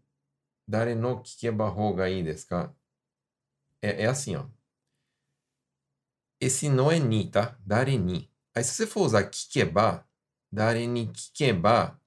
[0.69, 2.75] dare no kikebaho aí desu ka?
[3.83, 4.47] É, é assim, ó.
[6.41, 7.59] Esse no é ni, tá?
[7.65, 8.31] Dare ni.
[8.55, 10.07] Aí se você for usar kikeba,
[10.51, 12.01] dare ni kikeba,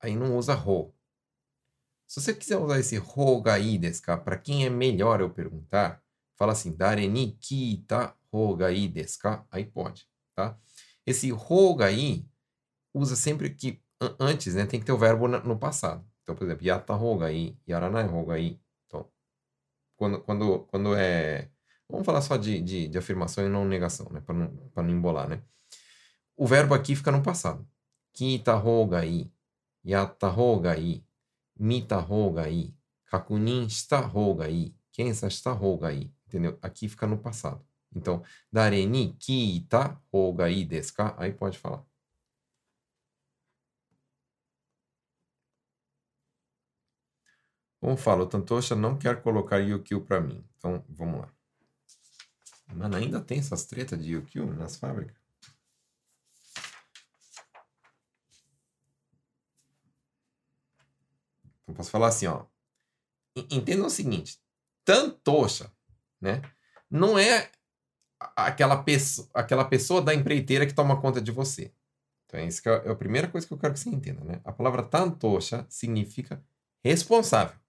[0.00, 0.94] aí não usa ro.
[2.06, 3.56] Se você quiser usar esse ro ga
[4.02, 6.02] ka, para quem é melhor eu perguntar,
[6.36, 8.68] fala assim, dare ni kita ro ga
[9.20, 10.58] ka, aí pode, tá?
[11.04, 12.28] Esse ro ga i
[12.94, 13.82] usa sempre que
[14.20, 16.06] antes, né, tem que ter o verbo no passado.
[16.22, 18.60] Então, por exemplo, yatta ro ga i, yaranai ga i,
[19.96, 21.50] quando, quando, quando é.
[21.88, 24.20] Vamos falar só de, de, de afirmação e não negação, né?
[24.20, 25.42] Para não, não embolar, né?
[26.36, 27.66] O verbo aqui fica no passado.
[28.12, 29.30] Kita hoga i,
[29.84, 31.04] yatta hoga i,
[31.58, 32.74] mita hoga i,
[33.06, 36.12] kakunin shita hoga i, kensa shita hoga i.
[36.26, 36.58] Entendeu?
[36.60, 37.64] Aqui fica no passado.
[37.94, 41.14] Então, dare ni kita hoga i desu ka?
[41.16, 41.84] Aí pode falar.
[47.86, 50.44] Como fala, o Tantosha não quer colocar Yukio para mim.
[50.58, 51.32] Então, vamos lá.
[52.74, 55.16] Mano, ainda tem essas tretas de Yukio nas fábricas?
[61.62, 62.46] Então, posso falar assim, ó.
[63.36, 64.40] Entenda o seguinte.
[64.84, 65.72] Tantosha,
[66.20, 66.42] né?
[66.90, 67.52] Não é
[68.34, 71.72] aquela pessoa, aquela pessoa da empreiteira que toma conta de você.
[72.24, 74.40] Então, isso é, é a primeira coisa que eu quero que você entenda, né?
[74.44, 76.44] A palavra tantosha significa
[76.82, 77.64] responsável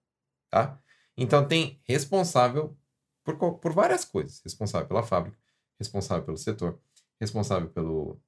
[0.50, 0.80] tá?
[1.16, 2.78] Então tem responsável
[3.24, 4.42] por, por várias coisas.
[4.44, 5.38] Responsável pela fábrica,
[5.80, 6.80] responsável pelo setor,
[7.20, 8.22] responsável pelo,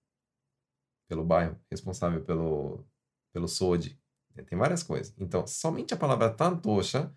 [1.08, 2.86] pelo bairro, responsável pelo,
[3.32, 3.98] pelo SOD.
[4.36, 4.44] Né?
[4.44, 5.14] Tem várias coisas.
[5.18, 7.14] Então, somente a palavra tantosha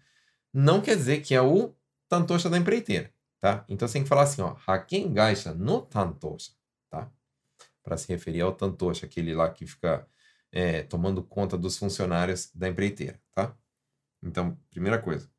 [0.52, 1.74] não quer dizer que é o
[2.08, 3.64] tantosha da empreiteira, tá?
[3.68, 6.52] Então, você tem que falar assim, ó, haken gaisha no tantosha,
[6.90, 7.10] tá?
[7.82, 10.06] Para se referir ao tantosha, aquele lá que fica
[10.52, 13.56] é, tomando conta dos funcionários da empreiteira, tá?
[14.22, 15.30] Então, primeira coisa.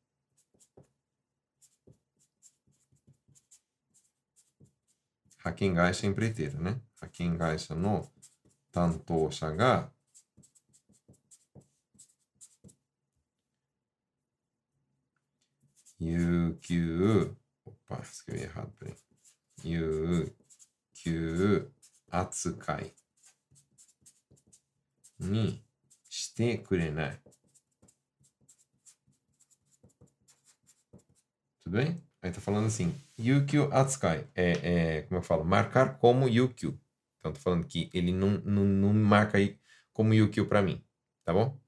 [5.38, 6.80] Hakengaisha empreiteira, né?
[7.00, 8.10] Hakengaisha no
[8.72, 9.92] tantosha ga
[16.00, 18.96] Yukyu Opa, escrevi errado, peraí.
[19.64, 20.34] Yukyu
[22.10, 22.94] atsukai
[25.18, 25.64] ni
[26.10, 27.23] shite kurenai.
[31.64, 32.02] Tudo bem?
[32.22, 36.78] Aí tá falando assim, Yukyu Atsukai, é, é, como eu falo, marcar como Yukyu.
[37.18, 39.58] Então tá falando que ele não, não, não marca aí
[39.92, 40.82] como Yukyu para mim,
[41.24, 41.58] tá bom?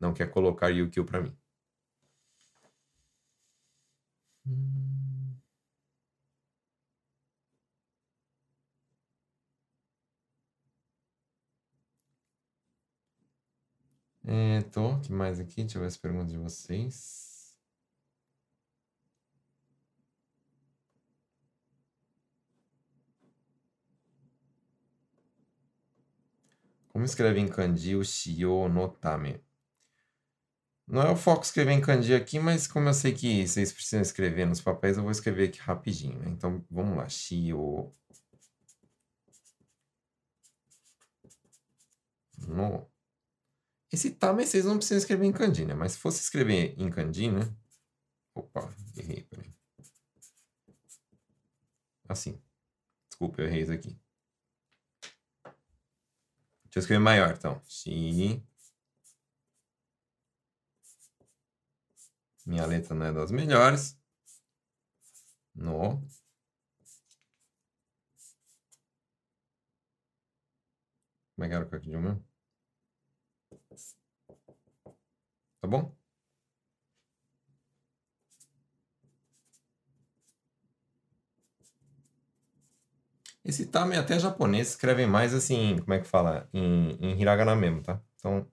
[0.00, 1.36] Não quer colocar Yukyu para mim.
[4.46, 5.36] Hum.
[14.24, 15.62] É, tô, que mais aqui?
[15.62, 17.35] Deixa eu ver as perguntas de vocês.
[26.96, 29.38] Como escreve em kanji o shio no tame?
[30.86, 34.00] Não é o foco escrever em kanji aqui, mas como eu sei que vocês precisam
[34.00, 36.18] escrever nos papéis, eu vou escrever aqui rapidinho.
[36.18, 36.30] Né?
[36.30, 37.06] Então, vamos lá.
[37.06, 37.92] Shio
[42.48, 42.90] no.
[43.92, 45.74] Esse tame vocês não precisam escrever em kanji, né?
[45.74, 47.54] Mas se fosse escrever em kanji, né?
[48.34, 49.52] Opa, errei, peraí.
[52.08, 52.40] Assim.
[53.10, 54.05] Desculpa, eu errei isso aqui.
[56.76, 57.62] Eu escrever maior, então.
[57.66, 58.42] Xi.
[62.44, 63.98] Minha letra não é das melhores.
[65.54, 66.02] No.
[71.34, 72.22] Como é que era o de uma?
[75.60, 75.95] Tá bom?
[83.46, 86.48] Esse tame até japonês escrevem mais assim, como é que fala?
[86.52, 88.02] Em, em hiragana mesmo, tá?
[88.16, 88.50] Então,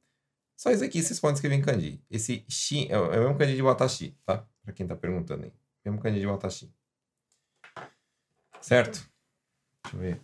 [0.55, 2.03] só isso aqui vocês podem escrever em kanji.
[2.11, 4.47] Esse shi é, o é mesmo kanji de watashi, tá?
[4.63, 5.53] Pra quem tá perguntando aí.
[5.83, 6.71] Mesmo kanji de watashi.
[8.61, 9.09] Certo?
[9.83, 10.21] Deixa eu ver.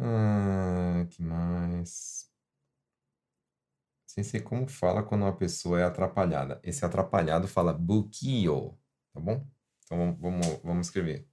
[0.00, 2.30] Ah, que mais?
[4.06, 6.60] Sem ser como fala quando uma pessoa é atrapalhada.
[6.62, 8.78] Esse atrapalhado fala bukio,
[9.12, 9.44] tá bom?
[9.84, 11.26] Então vamos, vamos escrever.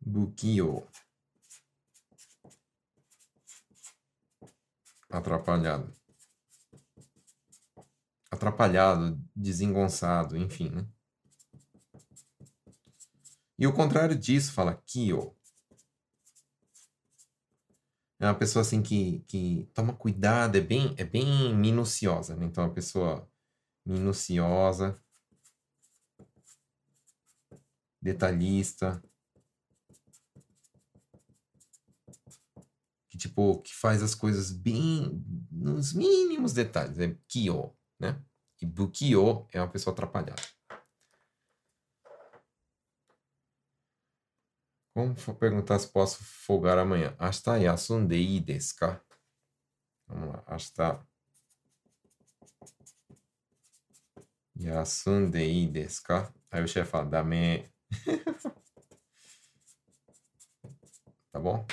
[0.00, 0.86] Buquio.
[5.10, 5.92] Atrapalhado.
[8.30, 10.86] Atrapalhado, desengonçado, enfim, né?
[13.58, 15.37] E o contrário disso fala kio.
[18.20, 22.46] É uma pessoa assim que, que toma cuidado, é bem, é bem minuciosa, né?
[22.46, 23.30] Então, é uma pessoa
[23.86, 25.00] minuciosa,
[28.02, 29.02] detalhista,
[33.08, 38.20] que tipo, que faz as coisas bem nos mínimos detalhes, é kyo, né?
[38.60, 40.57] E bukyo é uma pessoa atrapalhada.
[44.98, 47.14] Vamos perguntar se posso folgar amanhã.
[47.20, 49.00] Ashita yasundei desu ka?
[50.08, 50.42] Vamos lá.
[50.44, 51.06] Ashita
[54.56, 56.32] yasundei desu ka?
[56.50, 57.70] Aí o chefe fala, dame.
[61.30, 61.64] tá bom?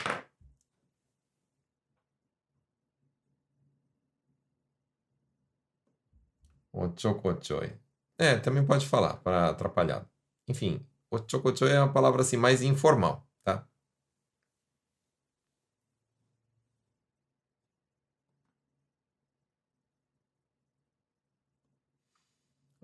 [6.72, 7.76] Ochokochoi.
[8.20, 10.08] É, também pode falar, para atrapalhar.
[10.48, 10.86] Enfim,
[11.16, 13.66] Ochococho é uma palavra assim mais informal, tá?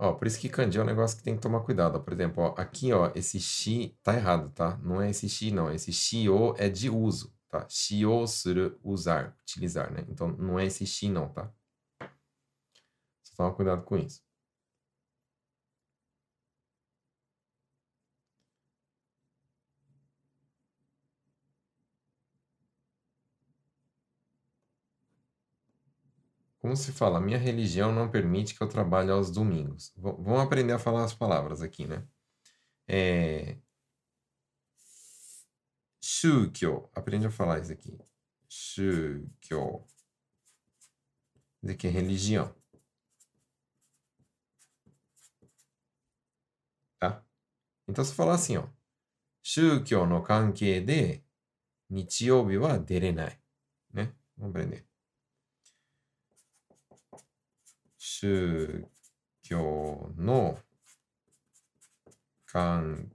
[0.02, 1.98] Ó, por isso que kanji é um negócio que tem que tomar cuidado.
[1.98, 2.00] Ó.
[2.00, 4.76] Por exemplo, ó, aqui, ó, esse shi tá errado, tá?
[4.78, 5.72] Não é esse shi, não.
[5.72, 7.68] Esse shio é de uso, tá?
[7.70, 10.04] Shio suru, usar, utilizar, né?
[10.10, 11.54] Então, não é esse shi, não, tá?
[13.24, 14.24] Só toma cuidado com isso.
[26.62, 29.92] Como se fala, minha religião não permite que eu trabalhe aos domingos.
[29.98, 32.08] V vamos aprender a falar as palavras aqui, né?
[32.88, 33.58] É...
[36.04, 36.88] Shukyo.
[36.94, 37.98] Aprende a falar isso aqui.
[38.48, 39.88] Shukyo.
[41.64, 42.56] Isso aqui é religião.
[47.00, 47.26] Tá?
[47.88, 48.68] Então, se falar assim, ó.
[49.44, 51.24] Shukyo no kankei de,
[51.90, 53.40] nichiyoubi wa derenai.
[53.92, 54.16] Né?
[54.38, 54.91] Vamos aprender.
[58.21, 58.87] 宗
[59.43, 60.59] 教の
[62.47, 63.11] 関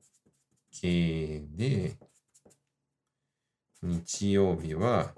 [0.71, 1.97] 係で
[3.81, 5.13] 日曜日は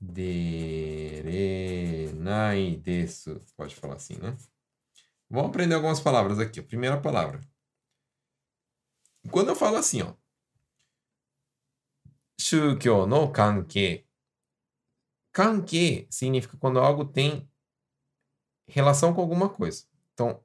[0.00, 3.40] 出れないです。
[3.56, 4.36] Pode falar assim, né?
[5.30, 6.60] Vamos aprender algumas palavras aqui.
[6.60, 7.40] A primeira palavra.
[9.30, 10.14] Quando eu falo assim, ó.
[12.36, 14.04] 宗教の関係。
[15.33, 17.49] 関係 significa quando algo tem
[18.67, 19.83] relação com alguma coisa.
[20.13, 20.39] Então,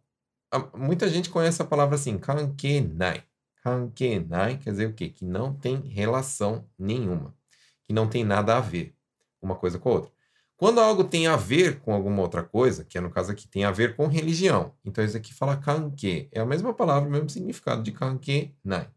[0.77, 3.25] muita gente conhece a palavra assim, kankenai.
[3.63, 5.09] Kankenai quer dizer o quê?
[5.09, 7.35] Que não tem relação nenhuma.
[7.83, 8.95] Que não tem nada a ver
[9.41, 10.13] uma coisa com a outra.
[10.57, 13.65] Quando algo tem a ver com alguma outra coisa, que é no caso aqui, tem
[13.65, 14.75] a ver com religião.
[14.85, 16.29] Então, isso aqui fala kanke.
[16.31, 18.89] É a mesma palavra, o mesmo significado de kankenai.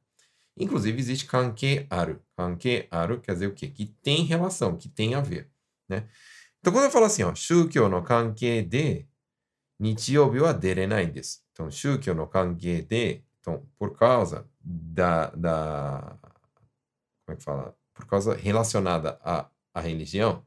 [0.56, 2.22] Inclusive, existe kanke aru.
[2.36, 3.68] Kanke aru quer dizer o quê?
[3.68, 5.50] Que tem relação, que tem a ver
[5.89, 6.09] Né?
[6.61, 9.07] Então, quando eu falo assim, ó, 宗教の関係で
[9.81, 11.45] 日曜日は出れないんです。
[11.55, 16.17] Então, 宗教の関係で então, por causa da, da
[17.27, 17.75] como é que fala?
[17.93, 20.45] Por causa relacionada à, à religião.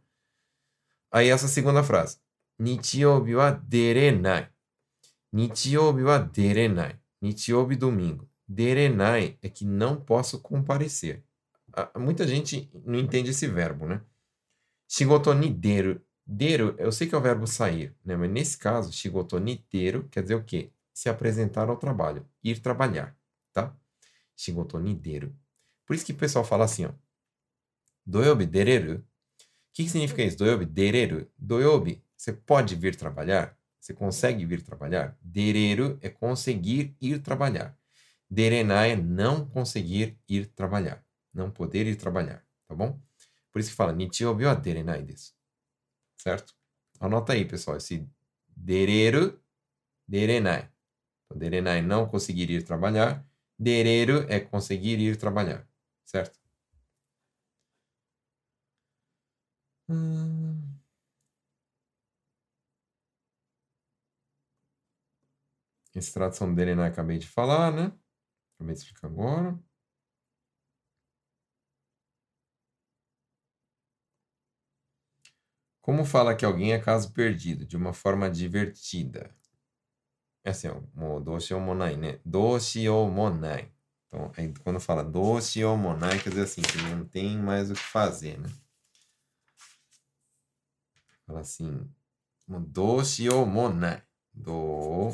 [1.11, 2.19] Aí essa segunda frase.
[2.57, 4.51] 日曜日は出れない。
[5.33, 6.99] 日曜日は出れない。
[7.21, 8.25] 日曜日 domingo.
[8.47, 11.23] 出れない é que não posso comparecer.
[11.73, 14.01] Ah, Muita gente não entende esse verbo, né?
[14.92, 16.04] Shigoto nideru.
[16.26, 18.16] Deru, eu sei que é o verbo sair, né?
[18.16, 20.72] Mas nesse caso, shigoto nideru quer dizer o quê?
[20.92, 23.16] Se apresentar ao trabalho, ir trabalhar,
[23.52, 23.72] tá?
[24.36, 25.32] Shigoto nideru.
[25.86, 26.92] Por isso que o pessoal fala assim, ó.
[28.04, 28.96] Doyobi dereru.
[28.98, 29.04] O
[29.72, 30.38] que, que significa isso?
[30.38, 31.30] Doyobi dereru.
[31.38, 33.56] Doyobi, você pode vir trabalhar?
[33.78, 35.16] Você consegue vir trabalhar?
[35.22, 37.78] Dereru é conseguir ir trabalhar.
[38.28, 41.04] Derenai é não conseguir ir trabalhar.
[41.32, 43.00] Não poder ir trabalhar, tá bom?
[43.52, 45.32] Por isso que fala Nichiobi wa derenai desu.
[46.18, 46.54] Certo?
[47.00, 48.08] Anota aí, pessoal, esse
[48.48, 49.40] dereru,
[50.08, 50.70] derenai.
[51.26, 53.26] Então, derenai não conseguir ir trabalhar.
[53.58, 55.68] Dereru é conseguir ir trabalhar.
[56.04, 56.38] Certo?
[59.88, 60.80] Hum.
[65.94, 66.86] Essa tradução dele, né?
[66.86, 67.92] Acabei de falar, né?
[68.56, 69.58] Acabei de explicar agora.
[75.82, 79.34] Como fala que alguém é caso perdido de uma forma divertida?
[80.44, 82.20] É assim, o doce ou monai, né?
[82.24, 83.70] Doce ou monai.
[84.06, 87.74] Então, aí, quando fala doce ou monai, quer dizer assim, que não tem mais o
[87.74, 88.48] que fazer, né?
[91.26, 91.88] Fala assim,
[92.48, 94.02] doce ou monai.
[94.32, 95.12] Do,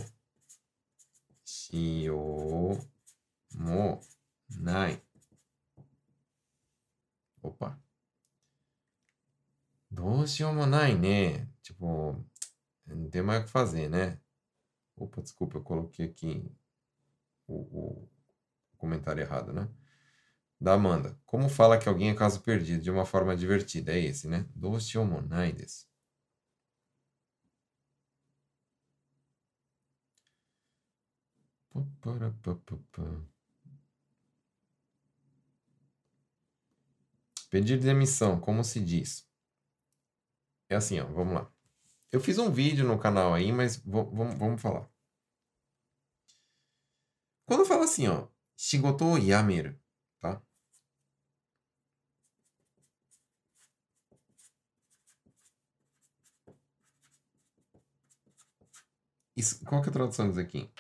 [1.45, 2.77] si, o,
[3.55, 4.01] mo,
[4.51, 5.01] nai.
[7.43, 7.79] Opa.
[9.92, 11.50] どうしようもないね。
[11.62, 12.24] Tipo,
[12.88, 14.20] não tem mais o que fazer, né?
[14.96, 16.52] Opa, desculpa, eu coloquei aqui
[17.48, 18.10] o, o
[18.78, 19.70] comentário errado, né?
[20.60, 21.20] Da Amanda.
[21.26, 23.94] Como fala que alguém é caso perdido de uma forma divertida?
[23.94, 24.46] É esse, né?
[24.56, 25.92] どうしようもないです。
[37.50, 39.25] Pedir demissão, como se diz?
[40.69, 41.51] É assim, ó, vamos lá.
[42.13, 44.89] Eu fiz um vídeo no canal aí, mas vamos, vamos falar.
[47.45, 49.19] Quando fala assim, ó, shigoto o
[50.21, 50.43] tá?
[59.37, 60.71] Isso, qual que é a tradução disso aqui?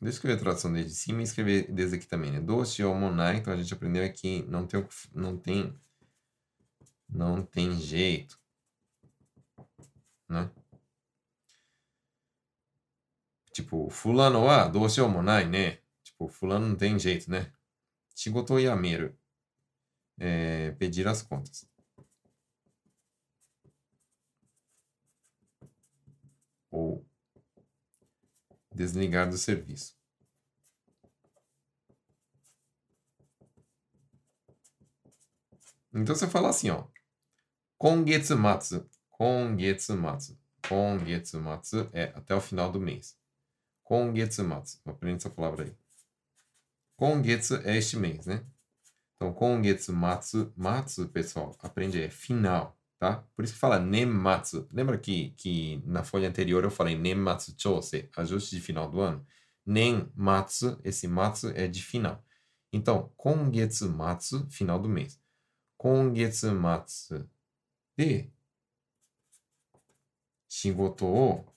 [0.00, 2.40] Deixa eu escrever a tradução desde cima e escrever desde aqui também, né?
[2.40, 5.78] Doce ou monai, então a gente aprendeu aqui, não tem, não tem,
[7.12, 8.38] não tem jeito,
[10.28, 10.50] né?
[13.52, 15.78] Tipo, fulano wa doce monai, né?
[16.02, 17.52] Tipo, fulano não tem jeito, né?
[18.14, 19.16] Shigoto yameru.
[20.18, 21.66] É, pedir as contas.
[26.70, 27.04] Ou
[28.74, 29.94] desligar do serviço.
[35.92, 36.86] Então você fala assim, ó.
[37.80, 38.86] Kongetsu matsu.
[39.08, 40.38] Kongetsu matsu.
[40.68, 43.16] Kongetsu matsu é até o final do mês.
[43.82, 44.78] Kongetsu matsu.
[44.84, 45.74] Aprende essa palavra aí.
[47.64, 48.44] É este mês, né?
[49.16, 50.52] Então, kongetsu matsu.
[50.54, 52.78] Matsu, pessoal, aprende é final.
[52.98, 53.24] tá?
[53.34, 54.68] Por isso que fala nematsu.
[54.70, 59.26] Lembra que, que na folha anterior eu falei nematsu chose, ajuste de final do ano?
[59.64, 62.22] Nenmatsu, esse matsu é de final.
[62.70, 65.18] Então, kongetsu matsu, final do mês.
[65.78, 66.54] Kongetsu
[67.96, 68.32] matsu de
[70.48, 71.50] shigoto o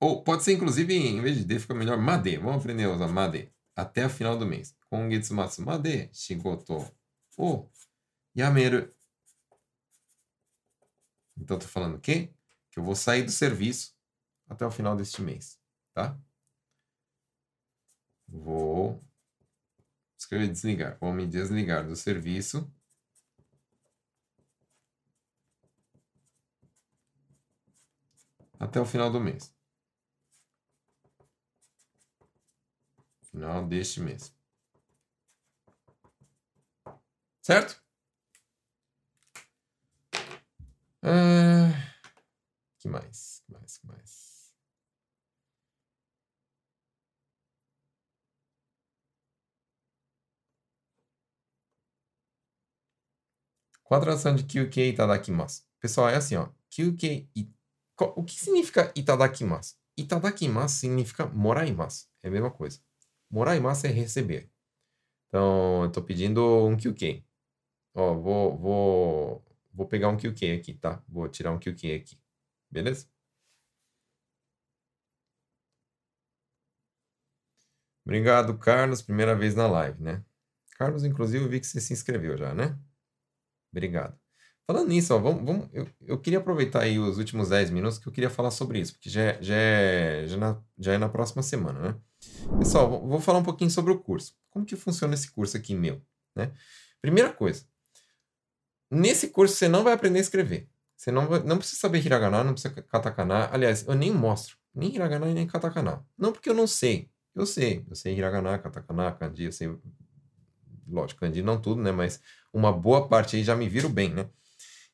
[0.00, 2.38] ou pode ser, inclusive, em vez de D, fica melhor made.
[2.38, 3.52] Vamos aprender a usar made.
[3.76, 4.74] Até o final do mês.
[4.88, 6.90] Kongetsu matsu made shigoto
[7.36, 7.68] o
[8.34, 8.94] yameru.
[11.36, 12.32] Então, estou falando o quê?
[12.70, 13.94] Que eu vou sair do serviço
[14.48, 15.60] até o final deste mês,
[15.92, 16.18] tá?
[18.26, 19.04] Vou
[20.18, 20.98] escrever desligar.
[20.98, 22.72] Vou me desligar do serviço.
[28.60, 29.52] Até o final do mês.
[33.30, 34.34] Final deste mês.
[37.40, 37.82] Certo?
[41.02, 41.70] Ah,
[42.78, 43.42] que mais?
[43.46, 43.78] Que mais?
[43.78, 44.30] Que mais?
[53.88, 55.62] Tradução de QK itadakimasu?
[55.80, 56.48] Pessoal, é assim, ó.
[56.70, 57.28] QK.
[58.16, 59.76] O que significa itadakimasu?
[59.96, 62.08] Itadakimasu significa moraimasu.
[62.22, 62.80] É a mesma coisa.
[63.30, 64.50] Moraimasu é receber.
[65.28, 67.24] Então, eu estou pedindo um QK.
[67.94, 71.02] Ó, vou, vou Vou pegar um QQ aqui, tá?
[71.08, 72.18] Vou tirar um QQ aqui.
[72.70, 73.06] Beleza?
[78.04, 79.00] Obrigado, Carlos.
[79.02, 80.22] Primeira vez na live, né?
[80.76, 82.78] Carlos, inclusive, vi que você se inscreveu já, né?
[83.72, 84.18] Obrigado.
[84.70, 88.06] Falando nisso, ó, vamos, vamos, eu, eu queria aproveitar aí os últimos 10 minutos que
[88.06, 91.08] eu queria falar sobre isso, porque já, é, já, é, já, na, já é na
[91.08, 91.96] próxima semana, né?
[92.56, 94.32] Pessoal, vou falar um pouquinho sobre o curso.
[94.48, 96.00] Como que funciona esse curso aqui meu,
[96.36, 96.52] né?
[97.02, 97.64] Primeira coisa,
[98.88, 100.68] Nesse curso você não vai aprender a escrever.
[100.96, 103.48] Você não, vai, não precisa saber hiragana, não precisa katakana.
[103.52, 104.56] Aliás, eu nem mostro.
[104.72, 106.06] Nem hiragana e nem katakana.
[106.16, 107.10] Não porque eu não sei.
[107.34, 107.84] Eu sei.
[107.88, 109.76] Eu sei hiragana, katakana, kanji, eu sei...
[110.86, 111.90] Lógico, kanji não tudo, né?
[111.90, 112.20] Mas
[112.52, 114.30] uma boa parte aí já me viro bem, né?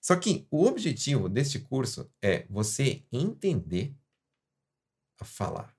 [0.06, 3.92] Só que o objetivo deste curso é você entender
[5.18, 5.76] a falar.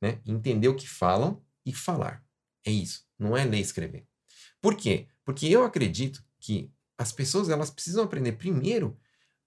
[0.00, 0.20] Né?
[0.24, 2.24] Entender o que falam e falar.
[2.64, 3.04] É isso.
[3.18, 4.06] Não é ler e escrever.
[4.60, 5.08] Por quê?
[5.24, 8.96] Porque eu acredito que as pessoas elas precisam aprender primeiro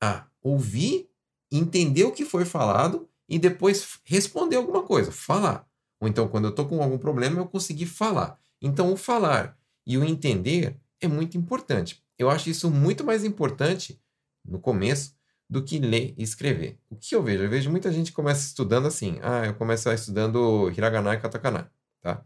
[0.03, 1.09] a ouvir,
[1.49, 5.65] entender o que foi falado e depois responder alguma coisa, falar.
[6.01, 8.37] Ou então, quando eu estou com algum problema, eu conseguir falar.
[8.61, 9.57] Então, o falar
[9.87, 12.03] e o entender é muito importante.
[12.21, 13.99] Eu acho isso muito mais importante
[14.45, 15.15] no começo
[15.49, 16.79] do que ler e escrever.
[16.89, 17.43] O que eu vejo?
[17.43, 19.19] Eu vejo muita gente começa estudando assim.
[19.23, 22.23] Ah, eu começo estudando hiragana e katakana, tá?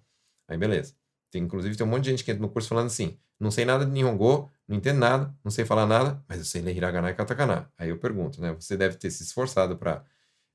[0.48, 0.96] Aí beleza.
[1.32, 3.64] Tem, inclusive tem um monte de gente que entra no curso falando assim: não sei
[3.64, 7.10] nada de Nihongo, não entendo nada, não sei falar nada, mas eu sei ler hiragana
[7.10, 7.72] e katakana.
[7.78, 8.54] Aí eu pergunto, né?
[8.54, 10.06] Você deve ter se esforçado para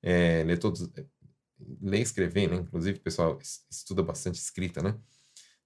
[0.03, 0.89] é, ler todos,
[1.81, 2.57] ler e escrever, né?
[2.57, 3.39] Inclusive, o pessoal
[3.71, 4.95] estuda bastante escrita, né?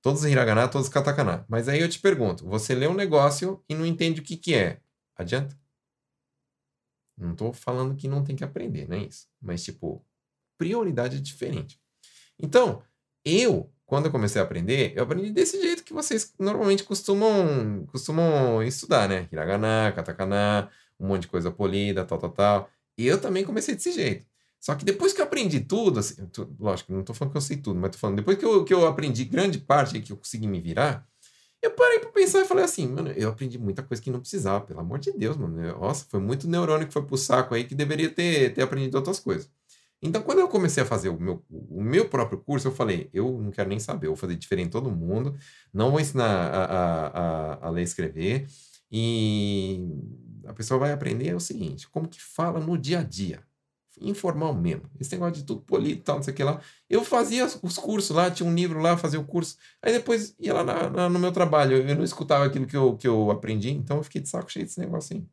[0.05, 1.47] Todos hiragana, todos katakana.
[1.49, 4.55] Mas aí eu te pergunto, você lê um negócio e não entende o que que
[4.55, 4.83] é.
[5.17, 5.59] Adianta?
[7.17, 9.27] Não estou falando que não tem que aprender, não é isso.
[9.41, 10.05] Mas, tipo,
[10.59, 11.81] prioridade é diferente.
[12.39, 12.83] Então,
[13.25, 18.63] eu quando eu comecei a aprender, eu aprendi desse jeito que vocês normalmente costumam, costumam
[18.63, 19.27] estudar, né?
[19.33, 22.71] Hiragana, katakana, um monte de coisa polida, tal, tal, tal.
[22.99, 24.27] E eu também comecei desse jeito.
[24.65, 27.43] Só que depois que eu aprendi tudo, assim, tu, lógico, não estou falando que eu
[27.43, 30.17] sei tudo, mas estou falando, depois que eu, que eu aprendi grande parte que eu
[30.17, 31.07] consegui me virar,
[31.61, 34.65] eu parei para pensar e falei assim, mano, eu aprendi muita coisa que não precisava,
[34.65, 35.61] pelo amor de Deus, mano.
[35.79, 39.21] Nossa, foi muito neurônio que foi pro saco aí que deveria ter, ter aprendido outras
[39.21, 39.51] coisas.
[40.01, 43.39] Então, quando eu comecei a fazer o meu, o meu próprio curso, eu falei, eu
[43.39, 45.37] não quero nem saber, eu vou fazer diferente de todo mundo,
[45.75, 48.47] não vou ensinar a, a, a, a ler e escrever,
[48.91, 49.87] e
[50.47, 53.43] a pessoa vai aprender o seguinte, como que fala no dia a dia,
[54.01, 54.89] informal mesmo.
[54.99, 56.61] Esse negócio de tudo polido tal, não sei o que lá.
[56.89, 59.57] Eu fazia os cursos lá, tinha um livro lá, fazia o curso.
[59.83, 62.97] Aí depois ia lá na, na, no meu trabalho, eu não escutava aquilo que eu,
[62.97, 65.25] que eu aprendi, então eu fiquei de saco cheio desse negócio aí.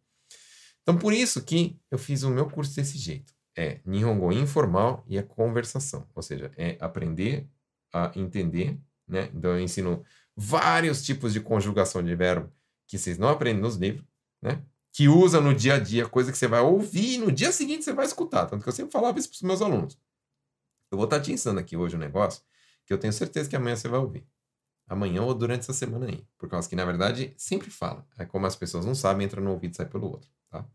[0.82, 5.18] Então por isso que eu fiz o meu curso desse jeito é Nihongo informal e
[5.18, 7.47] a conversação, ou seja, é aprender
[7.93, 9.30] a entender, né?
[9.34, 10.03] Então eu ensino
[10.36, 12.51] vários tipos de conjugação de verbo
[12.88, 14.05] que vocês não aprendem nos livros,
[14.41, 14.64] né?
[14.94, 17.84] Que usa no dia a dia, coisa que você vai ouvir e no dia seguinte
[17.84, 18.46] você vai escutar.
[18.46, 19.98] Tanto que eu sempre falava isso para os meus alunos.
[20.92, 22.44] Eu vou estar te ensinando aqui hoje um negócio
[22.86, 24.28] que eu tenho certeza que amanhã você vai ouvir.
[24.88, 26.28] Amanhã ou durante essa semana aí.
[26.38, 28.06] Por causa que, na verdade, sempre fala.
[28.18, 30.30] É como as pessoas não sabem, entra no ouvido e sai pelo outro.
[30.50, 30.66] Tá?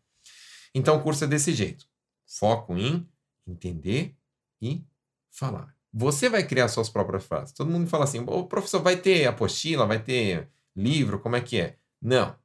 [0.74, 1.86] Então o curso é desse jeito.
[2.26, 3.06] Foco em
[3.46, 4.16] entender
[4.60, 4.82] e
[5.30, 5.76] falar.
[5.92, 7.52] Você vai criar suas próprias frases.
[7.52, 11.60] Todo mundo fala assim: o professor vai ter apostila, vai ter livro, como é que
[11.60, 11.78] é?
[12.00, 12.36] Não.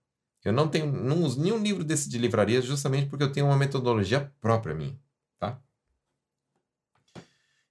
[0.44, 3.58] Eu não tenho, não uso nenhum livro desse de livraria justamente porque eu tenho uma
[3.58, 5.00] metodologia própria minha,
[5.38, 5.62] tá?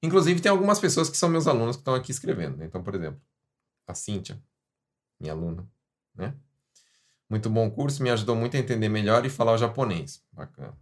[0.02, 2.56] Inclusive, tem algumas pessoas que são meus alunos que estão aqui escrevendo.
[2.56, 2.64] Né?
[2.66, 3.20] Então, por exemplo,
[3.86, 4.42] a Cíntia,
[5.18, 5.68] minha aluna,
[6.14, 6.34] né?
[7.28, 10.24] Muito bom curso, me ajudou muito a entender melhor e falar o japonês.
[10.32, 10.76] Bacana.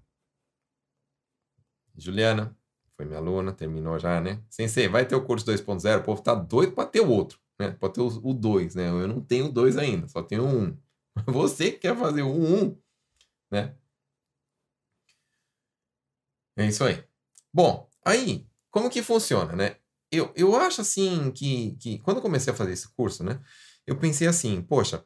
[1.95, 2.57] Juliana,
[2.97, 4.43] foi minha aluna, terminou já, né?
[4.49, 7.72] Sensei, vai ter o curso 2.0, o povo tá doido para ter o outro, né?
[7.72, 8.89] Para ter o 2, né?
[8.89, 10.76] Eu não tenho dois ainda, só tenho um.
[11.27, 12.79] Você que quer fazer o 1, um,
[13.51, 13.77] né?
[16.57, 17.05] É isso aí.
[17.53, 19.77] Bom, aí, como que funciona, né?
[20.11, 23.41] Eu, eu acho assim que, que quando eu comecei a fazer esse curso, né?
[23.87, 25.05] Eu pensei assim, poxa,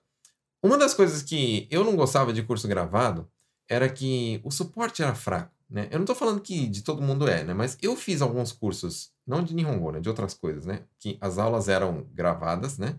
[0.62, 3.30] uma das coisas que eu não gostava de curso gravado
[3.68, 5.52] era que o suporte era fraco.
[5.68, 5.88] Né?
[5.90, 7.54] Eu não estou falando que de todo mundo é, né?
[7.54, 10.00] Mas eu fiz alguns cursos, não de Nihongo, né?
[10.00, 10.84] De outras coisas, né?
[10.98, 12.98] Que as aulas eram gravadas, né?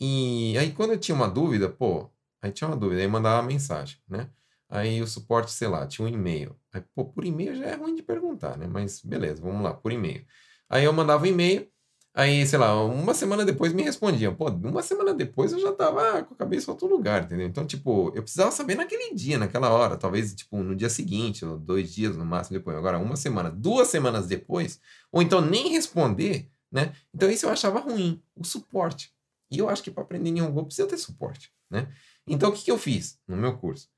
[0.00, 2.10] E aí quando eu tinha uma dúvida, pô,
[2.44, 4.30] aí tinha uma dúvida, aí mandava uma mensagem, né?
[4.68, 6.56] Aí o suporte, sei lá, tinha um e-mail.
[6.72, 8.66] Aí, pô, por e-mail já é ruim de perguntar, né?
[8.66, 10.24] Mas beleza, vamos lá, por e-mail.
[10.68, 11.68] Aí eu mandava um e-mail,
[12.16, 14.32] Aí, sei lá, uma semana depois me respondiam.
[14.36, 17.44] Pô, uma semana depois eu já tava com a cabeça em outro lugar, entendeu?
[17.44, 19.96] Então, tipo, eu precisava saber naquele dia, naquela hora.
[19.96, 22.76] Talvez, tipo, no dia seguinte, ou dois dias no máximo depois.
[22.76, 24.80] Agora, uma semana, duas semanas depois,
[25.10, 26.92] ou então nem responder, né?
[27.12, 29.12] Então, isso eu achava ruim, o suporte.
[29.50, 31.88] E eu acho que para aprender Nihongo precisa ter suporte, né?
[32.26, 33.88] Então, o que, que eu fiz no meu curso?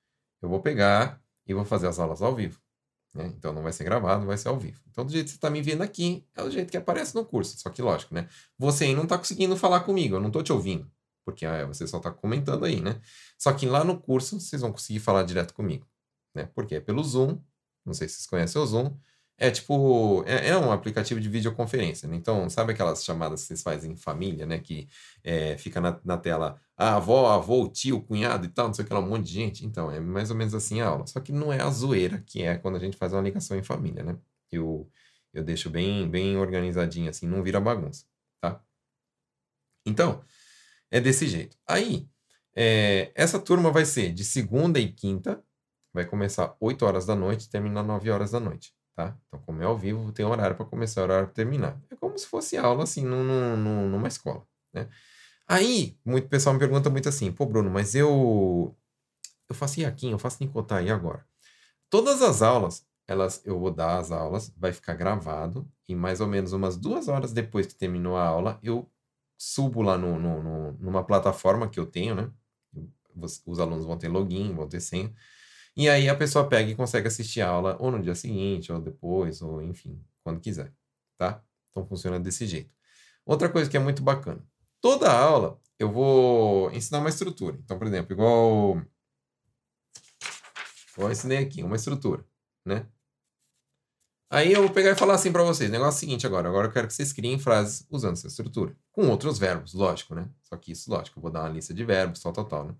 [0.43, 2.61] Eu vou pegar e vou fazer as aulas ao vivo.
[3.15, 3.33] Né?
[3.37, 4.81] Então não vai ser gravado, vai ser ao vivo.
[4.91, 7.25] Então, do jeito que você está me vendo aqui, é o jeito que aparece no
[7.25, 7.59] curso.
[7.59, 8.29] Só que, lógico, né?
[8.59, 10.91] Você aí não está conseguindo falar comigo, eu não estou te ouvindo.
[11.25, 13.01] Porque ah, você só está comentando aí, né?
[13.39, 15.87] Só que lá no curso vocês vão conseguir falar direto comigo.
[16.35, 16.49] Né?
[16.55, 17.41] Porque é pelo Zoom.
[17.85, 18.97] Não sei se vocês conhecem o Zoom.
[19.39, 22.17] É tipo, é, é, um aplicativo de videoconferência, né?
[22.17, 24.59] Então, sabe aquelas chamadas que vocês fazem em família, né?
[24.59, 24.89] Que
[25.23, 28.75] é, fica na, na tela a avó, avô, o tio, o cunhado e tal, não
[28.75, 29.67] sei o que lá, um monte de gente.
[29.67, 31.07] Então, é mais ou menos assim a aula.
[31.07, 33.63] Só que não é a zoeira que é quando a gente faz uma ligação em
[33.63, 34.19] família, né?
[34.51, 34.91] Eu,
[35.35, 38.07] eu deixo bem, bem organizadinho assim, não vira bagunça,
[38.41, 38.63] tá?
[39.87, 40.25] Então,
[40.91, 41.57] é desse jeito.
[41.67, 42.09] Aí,
[42.55, 45.43] é, essa turma vai ser de segunda e quinta,
[45.93, 49.17] vai começar 8 horas da noite e terminar 9 horas da noite tá?
[49.29, 51.81] Então, como é ao vivo, tem horário para começar, horário para terminar.
[51.91, 53.23] É como se fosse aula, assim, no,
[53.57, 54.89] numa escola, né?
[55.49, 58.77] Aí, muito pessoal me pergunta muito assim, pô, Bruno, mas eu
[59.49, 61.25] eu faço iaquinho, eu faço nicotar, e agora?
[61.91, 66.27] Todas as aulas, elas, eu vou dar as aulas, vai ficar gravado, e mais ou
[66.29, 68.91] menos umas duas horas depois que terminou a aula, eu
[69.39, 72.31] subo lá no, no, no numa plataforma que eu tenho, né?
[73.47, 75.15] Os alunos vão ter login, vão ter senha.
[75.77, 78.81] E aí a pessoa pega e consegue assistir a aula ou no dia seguinte, ou
[78.81, 80.73] depois, ou enfim, quando quiser,
[81.19, 81.45] tá?
[81.71, 82.75] Então funciona desse jeito.
[83.27, 84.43] Outra coisa que é muito bacana.
[84.81, 87.59] Toda aula eu vou ensinar uma estrutura.
[87.63, 88.81] Então, por exemplo, igual
[90.97, 92.25] eu ensinei aqui, uma estrutura,
[92.65, 92.87] né?
[94.31, 96.73] Aí eu vou pegar e falar assim para vocês, negócio é seguinte agora, agora eu
[96.73, 100.29] quero que vocês criem frases usando essa estrutura, com outros verbos, lógico, né?
[100.43, 102.75] Só que isso, lógico, eu vou dar uma lista de verbos, tal, tal, tal, né?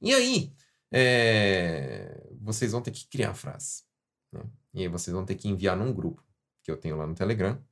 [0.00, 0.52] E aí,
[0.92, 3.84] é, vocês vão ter que criar frases.
[4.32, 4.42] Né?
[4.74, 6.24] E aí vocês vão ter que enviar num grupo
[6.62, 7.62] que eu tenho lá no Telegram.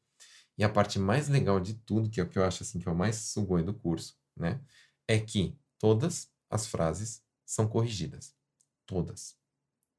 [0.56, 2.88] E a parte mais legal de tudo, que é o que eu acho assim que
[2.88, 4.60] é o mais sugoi do curso, né?
[5.06, 8.34] É que todas as frases são corrigidas.
[8.86, 9.36] Todas.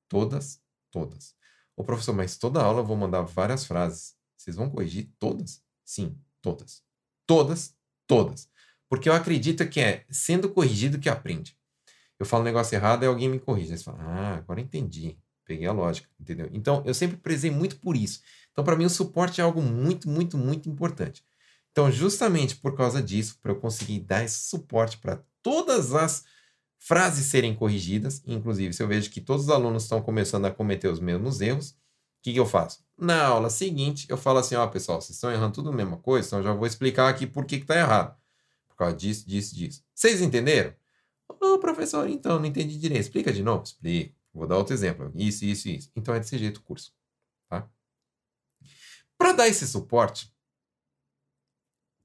[0.09, 0.61] Todas,
[0.91, 1.35] todas.
[1.77, 4.17] O professor, mas toda aula eu vou mandar várias frases.
[4.35, 5.63] Vocês vão corrigir todas?
[5.85, 6.83] Sim, todas.
[7.25, 8.49] Todas, todas.
[8.89, 11.58] Porque eu acredito que é sendo corrigido que aprende
[12.19, 13.71] eu falo um negócio errado e alguém me corrige.
[13.71, 15.17] Aí você fala, ah, agora entendi.
[15.45, 16.49] Peguei a lógica, entendeu?
[16.51, 18.21] Então, eu sempre prezei muito por isso.
[18.51, 21.23] Então, para mim, o suporte é algo muito, muito, muito importante.
[21.71, 26.25] Então, justamente por causa disso, para eu conseguir dar esse suporte para todas as
[26.77, 30.87] frases serem corrigidas, inclusive, se eu vejo que todos os alunos estão começando a cometer
[30.87, 32.83] os mesmos erros, o que, que eu faço?
[32.97, 35.97] Na aula seguinte, eu falo assim: ó, oh, pessoal, vocês estão errando tudo a mesma
[35.97, 38.17] coisa, então eu já vou explicar aqui por que está errado.
[38.67, 39.83] Por causa disso, disso, disso.
[39.95, 40.73] Vocês entenderam?
[41.29, 43.01] Ô, oh, professor, então, não entendi direito.
[43.01, 43.63] Explica de novo?
[43.63, 44.15] Explico.
[44.33, 45.11] Vou dar outro exemplo.
[45.15, 45.91] Isso, isso, isso.
[45.95, 46.93] Então é desse jeito o curso.
[47.47, 47.69] Tá?
[49.17, 50.33] Para dar esse suporte,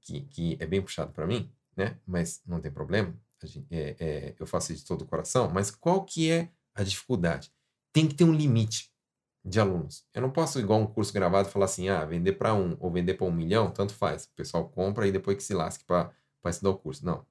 [0.01, 1.99] que, que é bem puxado para mim, né?
[2.05, 3.15] Mas não tem problema.
[3.43, 5.49] Gente, é, é, eu faço isso de todo o coração.
[5.51, 7.51] Mas qual que é a dificuldade?
[7.91, 8.91] Tem que ter um limite
[9.43, 10.07] de alunos.
[10.13, 13.13] Eu não posso, igual um curso gravado, falar assim, ah, vender para um ou vender
[13.15, 14.25] para um milhão, tanto faz.
[14.25, 16.11] O pessoal compra e depois que se lasque para
[16.47, 17.05] estudar o curso.
[17.05, 17.25] Não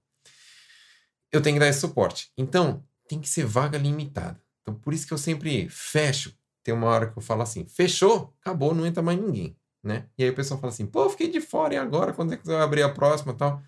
[1.35, 2.31] eu tenho que dar esse suporte.
[2.37, 4.41] Então, tem que ser vaga limitada.
[4.63, 6.35] Então, por isso que eu sempre fecho.
[6.63, 10.09] Tem uma hora que eu falo assim, fechou, acabou, não entra mais ninguém, né?
[10.17, 12.15] E aí o pessoal fala assim, pô, fiquei de fora, e agora?
[12.15, 13.63] Quando é que você vai abrir a próxima tal?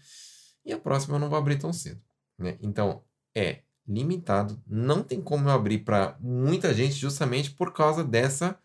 [0.64, 2.00] E a próxima eu não vou abrir tão cedo,
[2.38, 2.56] né?
[2.62, 3.02] Então,
[3.34, 4.60] é limitado.
[4.66, 8.58] Não tem como eu abrir para muita gente justamente por causa dessa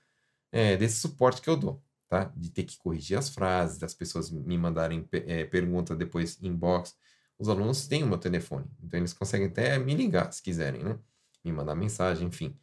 [0.52, 2.32] é, desse suporte que eu dou, tá?
[2.36, 6.96] De ter que corrigir as frases, das pessoas me mandarem é, pergunta depois inbox.
[7.42, 11.00] Os alunos têm o meu telefone, então eles conseguem até me ligar se quiserem, né?
[11.44, 12.56] Me mandar mensagem, enfim.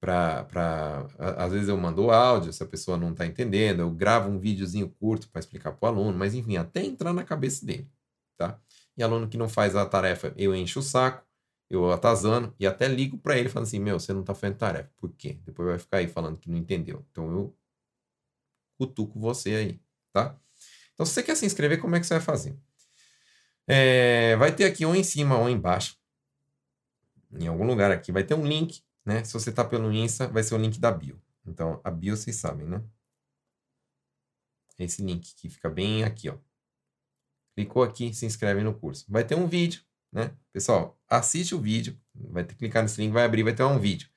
[0.00, 0.46] Pra,
[1.38, 4.88] às vezes eu mando áudio, se a pessoa não está entendendo, eu gravo um videozinho
[4.90, 7.90] curto para explicar para o aluno, mas enfim, até entrar na cabeça dele,
[8.36, 8.60] tá?
[8.96, 11.26] E aluno que não faz a tarefa, eu encho o saco,
[11.70, 14.90] eu atazano e até ligo para ele falando assim: Meu, você não está fazendo tarefa.
[14.98, 15.40] Por quê?
[15.44, 17.04] Depois vai ficar aí falando que não entendeu.
[17.10, 17.56] Então eu
[18.78, 19.80] cutuco você aí,
[20.12, 20.38] tá?
[20.94, 22.58] Então, se você quer se inscrever, como é que você vai fazer?
[23.66, 25.96] É, vai ter aqui ou em cima ou embaixo,
[27.32, 29.24] em algum lugar aqui, vai ter um link, né?
[29.24, 31.20] Se você está pelo Insta, vai ser o link da bio.
[31.46, 32.82] Então, a bio vocês sabem, né?
[34.78, 36.36] Esse link que fica bem aqui, ó.
[37.54, 39.04] Clicou aqui, se inscreve no curso.
[39.08, 39.86] Vai ter um vídeo
[40.16, 40.30] né?
[40.52, 43.78] Pessoal, assiste o vídeo, vai ter que clicar nesse link, vai abrir, vai ter um
[43.78, 44.08] vídeo.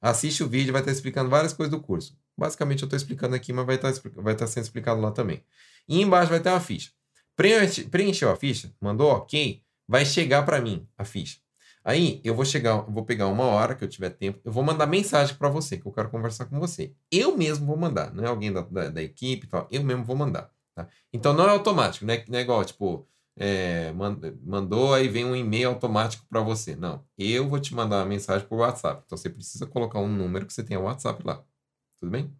[0.00, 2.16] Assiste o vídeo, vai estar explicando várias coisas do curso.
[2.36, 5.44] Basicamente eu estou explicando aqui, mas vai estar, vai estar sendo explicado lá também.
[5.88, 6.92] E embaixo vai ter uma ficha.
[7.38, 11.38] Preenche, preencheu a ficha, mandou ok, vai chegar para mim a ficha.
[11.84, 14.88] Aí eu vou chegar, vou pegar uma hora que eu tiver tempo, eu vou mandar
[14.88, 16.92] mensagem para você, que eu quero conversar com você.
[17.12, 20.02] Eu mesmo vou mandar, não é alguém da, da, da equipe e tal, eu mesmo
[20.04, 20.50] vou mandar.
[20.74, 20.88] Tá?
[21.12, 22.24] Então não é automático, né?
[22.28, 23.92] Não é igual, tipo, é,
[24.42, 26.74] mandou, aí vem um e-mail automático para você.
[26.74, 29.04] Não, eu vou te mandar uma mensagem por WhatsApp.
[29.06, 31.44] Então você precisa colocar um número que você tenha WhatsApp lá.
[32.00, 32.36] Tudo bem?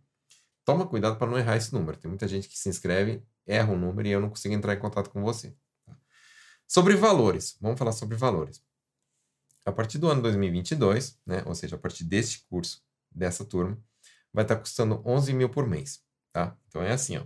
[0.65, 1.97] Toma cuidado para não errar esse número.
[1.97, 4.79] Tem muita gente que se inscreve, erra o número e eu não consigo entrar em
[4.79, 5.57] contato com você.
[5.85, 5.97] Tá?
[6.67, 8.63] Sobre valores, vamos falar sobre valores.
[9.65, 13.77] A partir do ano 2022, né, ou seja, a partir deste curso, dessa turma,
[14.33, 16.01] vai estar custando 11 mil por mês.
[16.33, 16.57] Tá?
[16.69, 17.25] Então é assim, ó.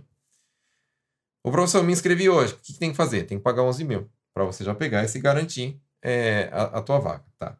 [1.43, 2.53] O professor, me inscrevi hoje.
[2.53, 3.23] O que, que tem que fazer?
[3.23, 6.81] Tem que pagar 11 mil para você já pegar e se garantir é, a, a,
[6.81, 7.57] tua vaga, tá?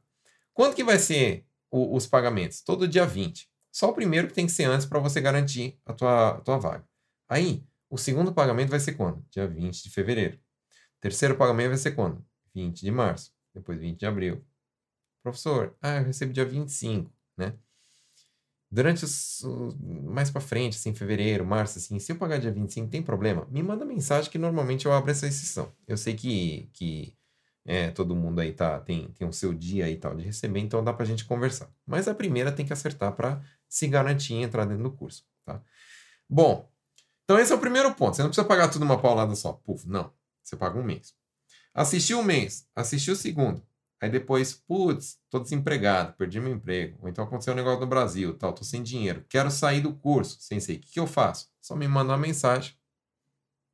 [0.53, 2.61] Quando que vai ser o, os pagamentos?
[2.61, 3.49] Todo dia 20.
[3.71, 6.57] Só o primeiro que tem que ser antes para você garantir a tua, a tua
[6.57, 6.87] vaga.
[7.27, 9.23] Aí, o segundo pagamento vai ser quando?
[9.29, 10.37] Dia 20 de fevereiro.
[10.97, 12.25] O terceiro pagamento vai ser quando?
[12.51, 13.31] 20 de março.
[13.53, 14.43] Depois 20 de abril.
[15.21, 17.53] Professor, ah, eu recebo dia 25, né?
[18.71, 19.43] Durante os,
[20.05, 23.47] mais para frente, assim, fevereiro, março, assim, se eu pagar dia 25, tem problema?
[23.51, 25.71] Me manda mensagem que normalmente eu abro essa exceção.
[25.87, 27.15] Eu sei que, que
[27.63, 30.83] é, todo mundo aí tá, tem, tem o seu dia e tal de receber, então
[30.83, 31.71] dá pra gente conversar.
[31.85, 33.39] Mas a primeira tem que acertar para
[33.69, 35.61] se garantir entrar dentro do curso, tá?
[36.27, 36.72] Bom,
[37.23, 38.15] então esse é o primeiro ponto.
[38.15, 39.53] Você não precisa pagar tudo uma paulada só.
[39.53, 40.11] Puf, não.
[40.41, 41.13] Você paga um mês.
[41.73, 43.65] Assistiu um mês, assistiu o segundo.
[43.99, 46.99] Aí depois, putz, tô desempregado, perdi meu emprego.
[47.01, 49.25] Ou então aconteceu um negócio no Brasil, tal, tô sem dinheiro.
[49.29, 50.75] Quero sair do curso, sem sei.
[50.75, 51.49] O que, eu faço?
[51.61, 52.75] Só me manda uma mensagem.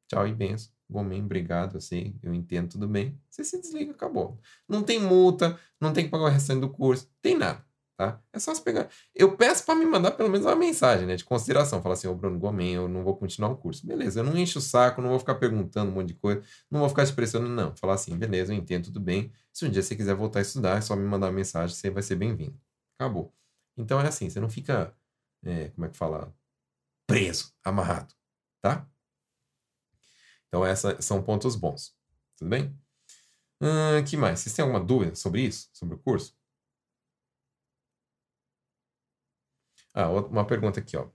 [0.07, 0.71] Tchau e benção.
[0.87, 3.19] Gomen, obrigado, sei, eu entendo tudo bem.
[3.29, 4.39] Você se desliga, acabou.
[4.67, 7.63] Não tem multa, não tem que pagar o restante do curso, tem nada
[7.99, 8.17] tá?
[8.31, 8.87] É só você pegar.
[9.13, 11.81] Eu peço para me mandar pelo menos uma mensagem, né, de consideração.
[11.81, 13.85] Falar assim, ô Bruno Gomes, eu não vou continuar o curso.
[13.85, 16.41] Beleza, eu não encho o saco, não vou ficar perguntando um monte de coisa,
[16.71, 17.75] não vou ficar te pressionando, não.
[17.75, 19.33] Falar assim, beleza, eu entendo, tudo bem.
[19.51, 21.89] Se um dia você quiser voltar a estudar, é só me mandar uma mensagem, você
[21.89, 22.57] vai ser bem-vindo.
[22.97, 23.33] Acabou.
[23.75, 24.95] Então é assim, você não fica,
[25.43, 26.33] é, como é que fala?
[27.05, 28.13] Preso, amarrado,
[28.61, 28.87] tá?
[30.47, 31.93] Então, esses são pontos bons.
[32.37, 32.73] Tudo bem?
[33.61, 34.39] Hum, que mais?
[34.39, 35.69] Vocês têm alguma dúvida sobre isso?
[35.73, 36.38] Sobre o curso?
[39.99, 41.07] Ah, uma pergunta aqui, ó.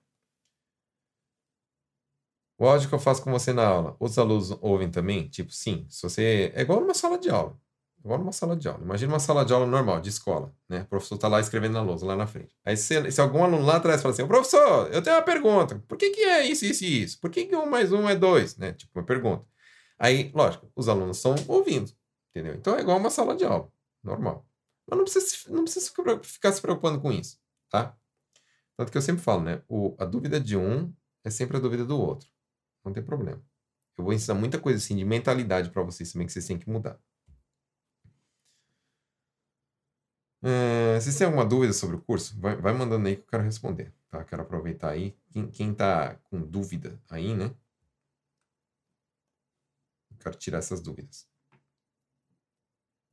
[2.59, 5.28] O áudio que eu faço com você na aula, os alunos ouvem também?
[5.28, 5.87] Tipo, sim.
[5.89, 6.53] Se você.
[6.55, 7.59] É igual numa sala de aula.
[8.05, 8.82] Igual numa sala de aula.
[8.85, 10.82] Imagina uma sala de aula normal, de escola, né?
[10.82, 12.55] O professor está lá escrevendo na lousa, lá na frente.
[12.64, 15.82] Aí se, se algum aluno lá atrás fala assim, professor, eu tenho uma pergunta.
[15.89, 17.18] Por que, que é isso, isso e isso?
[17.20, 18.57] Por que, que um mais um é dois?
[18.59, 18.72] Né?
[18.74, 19.47] Tipo, uma pergunta.
[19.99, 21.91] Aí, lógico, os alunos estão ouvindo,
[22.30, 22.55] entendeu?
[22.55, 23.72] Então é igual uma sala de aula,
[24.03, 24.47] normal.
[24.87, 25.91] Mas não precisa, não precisa
[26.22, 27.39] ficar se preocupando com isso,
[27.70, 27.97] tá?
[28.77, 29.62] Tanto que eu sempre falo, né?
[29.68, 30.93] O, a dúvida de um
[31.25, 32.29] é sempre a dúvida do outro.
[32.85, 33.43] Não tem problema.
[33.97, 36.68] Eu vou ensinar muita coisa assim de mentalidade para vocês também que vocês têm que
[36.68, 37.01] mudar.
[40.43, 42.39] É, vocês têm alguma dúvida sobre o curso?
[42.39, 43.95] Vai, vai, mandando aí que eu quero responder.
[44.11, 44.22] Tá?
[44.25, 45.16] Quero aproveitar aí.
[45.31, 47.47] Quem, quem tá com dúvida aí, né?
[50.11, 51.27] Eu quero tirar essas dúvidas.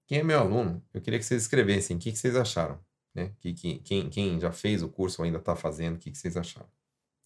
[0.08, 2.84] Quem é meu aluno, eu queria que vocês escrevessem o que, que vocês acharam.
[3.14, 3.34] Né?
[3.40, 6.18] Que, que, quem, quem já fez o curso ou ainda está fazendo, o que, que
[6.18, 6.70] vocês acharam?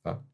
[0.03, 0.15] Tá?
[0.15, 0.25] Deixa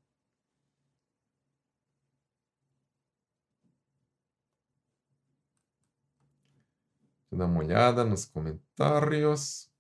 [7.32, 9.72] eu dar uma olhada nos comentários.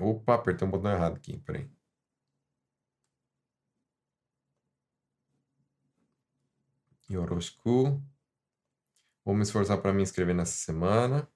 [0.00, 1.68] Opa, apertei um botão errado aqui, peraí.
[7.10, 8.02] Yoroshiku.
[9.24, 11.28] Vou me esforçar para me inscrever nessa semana.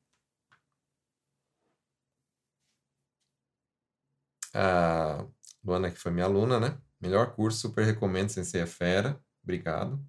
[4.55, 5.27] A
[5.65, 6.79] Luana, que foi minha aluna, né?
[7.01, 9.21] Melhor curso, super recomendo, Sensei é fera.
[9.43, 10.01] Obrigado.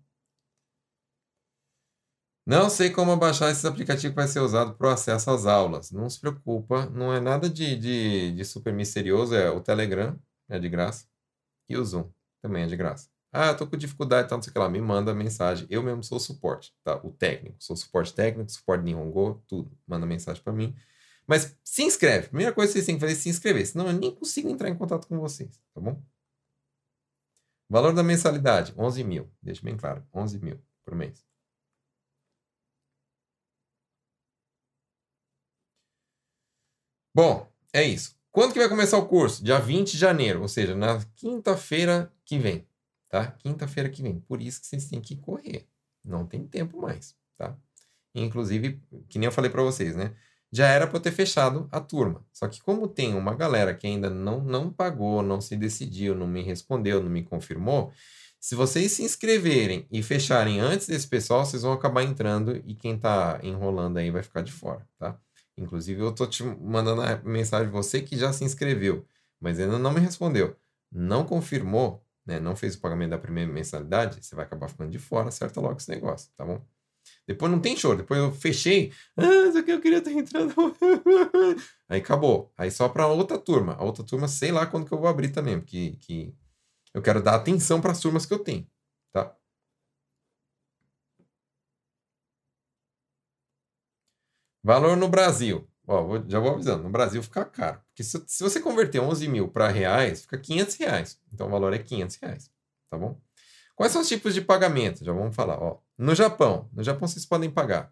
[2.45, 5.91] Não sei como baixar esse aplicativo que vai ser usado para o acesso às aulas.
[5.91, 9.33] Não se preocupa, não é nada de, de, de super misterioso.
[9.35, 11.07] É o Telegram, é de graça.
[11.69, 12.11] E o Zoom,
[12.41, 13.12] também é de graça.
[13.33, 14.69] Ah, tô com dificuldade, tá, não sei o que lá.
[14.69, 15.65] Me manda mensagem.
[15.69, 16.97] Eu mesmo sou o suporte, tá?
[17.03, 17.55] O técnico.
[17.59, 19.75] Sou suporte técnico, suporte Nihongo, tudo.
[19.87, 20.75] Manda mensagem para mim.
[21.27, 22.27] Mas se inscreve.
[22.27, 23.65] Primeira coisa que vocês têm que fazer é se inscrever.
[23.65, 25.99] Senão eu nem consigo entrar em contato com vocês, tá bom?
[27.69, 29.31] Valor da mensalidade, 11 mil.
[29.41, 31.25] Deixa bem claro, 11 mil por mês.
[37.15, 38.15] Bom, é isso.
[38.31, 39.43] Quando que vai começar o curso?
[39.43, 42.67] Dia 20 de janeiro, ou seja, na quinta-feira que vem,
[43.13, 43.27] tá?
[43.27, 44.19] Quinta-feira que vem.
[44.21, 45.67] Por isso que vocês têm que correr.
[46.03, 47.55] Não tem tempo mais, tá?
[48.15, 50.15] Inclusive, que nem eu falei para vocês, né?
[50.51, 52.25] Já era para eu ter fechado a turma.
[52.33, 56.25] Só que como tem uma galera que ainda não, não pagou, não se decidiu, não
[56.25, 57.93] me respondeu, não me confirmou,
[58.39, 62.95] se vocês se inscreverem e fecharem antes desse pessoal, vocês vão acabar entrando e quem
[62.95, 65.19] está enrolando aí vai ficar de fora, tá?
[65.55, 69.05] Inclusive, eu tô te mandando a mensagem você que já se inscreveu,
[69.39, 70.55] mas ainda não me respondeu.
[70.91, 72.39] Não confirmou, né?
[72.39, 75.77] Não fez o pagamento da primeira mensalidade, você vai acabar ficando de fora, acerta logo
[75.77, 76.65] esse negócio, tá bom?
[77.27, 77.97] Depois não tem choro.
[77.97, 78.91] Depois eu fechei.
[79.17, 80.53] Ah, isso aqui eu queria estar entrando.
[81.89, 82.51] Aí acabou.
[82.57, 83.73] Aí só para outra turma.
[83.75, 86.35] A outra turma, sei lá quando que eu vou abrir também, porque que
[86.93, 88.67] eu quero dar atenção para as turmas que eu tenho,
[89.13, 89.35] tá?
[94.63, 95.67] Valor no Brasil.
[95.85, 97.81] Ó, vou, já vou avisando, no Brasil fica caro.
[97.89, 101.19] Porque se, se você converter 11 mil para reais, fica 500 reais.
[101.31, 102.51] Então o valor é 500 reais,
[102.89, 103.19] tá bom?
[103.75, 105.03] Quais são os tipos de pagamento?
[105.03, 105.61] Já vamos falar.
[105.61, 105.79] Ó.
[105.97, 107.91] No Japão, no Japão vocês podem pagar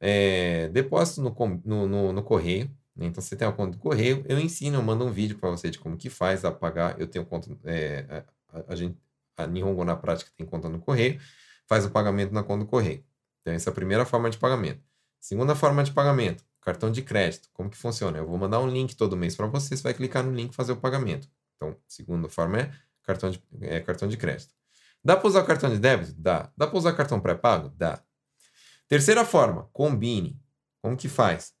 [0.00, 2.70] é, depósito no, no, no, no correio.
[2.96, 3.06] Né?
[3.06, 5.70] Então você tem a conta do correio, eu ensino, eu mando um vídeo para você
[5.70, 6.98] de como que faz a pagar.
[6.98, 8.98] Eu tenho conta, é, a, a, gente,
[9.36, 11.20] a Nihongo na prática tem conta no correio,
[11.68, 13.04] faz o pagamento na conta do correio.
[13.40, 14.82] Então essa é a primeira forma de pagamento.
[15.20, 17.48] Segunda forma de pagamento, cartão de crédito.
[17.52, 18.18] Como que funciona?
[18.18, 20.56] Eu vou mandar um link todo mês para você, você vai clicar no link e
[20.56, 21.28] fazer o pagamento.
[21.56, 24.54] Então, segunda forma é cartão de, é cartão de crédito.
[25.02, 26.14] Dá para usar cartão de débito?
[26.16, 26.52] Dá.
[26.56, 27.70] Dá para usar cartão pré-pago?
[27.76, 28.02] Dá.
[28.88, 30.40] Terceira forma, combine.
[30.82, 31.54] Como que faz?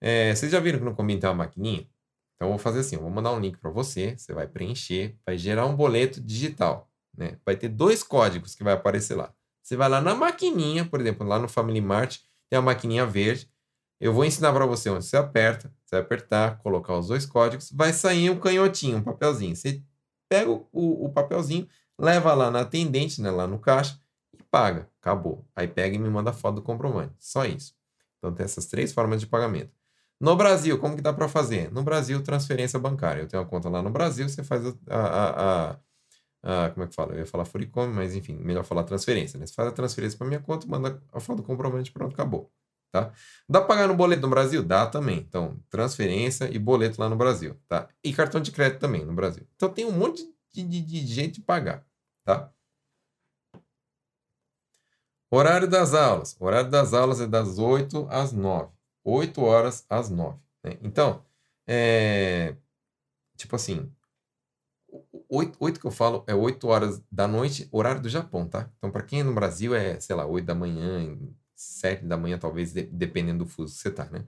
[0.00, 1.88] É, vocês já viram que no Combine tem uma maquininha?
[2.34, 5.16] Então, eu vou fazer assim, eu vou mandar um link para você, você vai preencher,
[5.24, 6.90] vai gerar um boleto digital.
[7.16, 7.38] Né?
[7.44, 9.32] Vai ter dois códigos que vai aparecer lá.
[9.62, 12.18] Você vai lá na maquininha, por exemplo, lá no Family Mart,
[12.48, 13.50] tem a maquininha verde.
[14.00, 15.72] Eu vou ensinar para você onde você aperta.
[15.84, 19.54] Você vai apertar, colocar os dois códigos, vai sair um canhotinho, um papelzinho.
[19.56, 19.82] Você
[20.28, 21.68] pega o, o papelzinho,
[21.98, 23.98] leva lá na atendente, né, lá no caixa,
[24.32, 24.88] e paga.
[25.00, 25.46] Acabou.
[25.54, 27.14] Aí pega e me manda foto do comprovante.
[27.18, 27.74] Só isso.
[28.18, 29.72] Então tem essas três formas de pagamento.
[30.20, 31.70] No Brasil, como que dá para fazer?
[31.70, 33.22] No Brasil, transferência bancária.
[33.22, 36.86] Eu tenho uma conta lá no Brasil, você faz a, a, a, a como é
[36.88, 37.12] que fala?
[37.12, 39.38] Eu ia falar Furicom, mas enfim, melhor falar transferência.
[39.38, 39.46] Né?
[39.46, 42.50] Você faz a transferência para minha conta, manda a foto do comprovante, pronto, acabou.
[42.96, 43.12] Tá?
[43.46, 44.62] Dá para pagar no boleto no Brasil?
[44.62, 45.18] Dá também.
[45.18, 47.54] Então, transferência e boleto lá no Brasil.
[47.68, 47.88] Tá?
[48.02, 49.46] E cartão de crédito também no Brasil.
[49.54, 50.22] Então, tem um monte
[50.52, 51.84] de, de, de jeito de pagar.
[52.24, 52.50] Tá?
[55.30, 56.36] Horário das aulas.
[56.40, 58.72] Horário das aulas é das 8 às 9.
[59.04, 60.38] 8 horas às 9.
[60.64, 60.78] Né?
[60.80, 61.22] Então,
[61.66, 62.56] é,
[63.36, 63.92] tipo assim,
[65.28, 68.70] 8, 8 que eu falo é 8 horas da noite, horário do Japão, tá?
[68.78, 71.18] Então, para quem é no Brasil é, sei lá, 8 da manhã,
[71.56, 74.24] 7 da manhã, talvez, de, dependendo do fuso que você tá, né?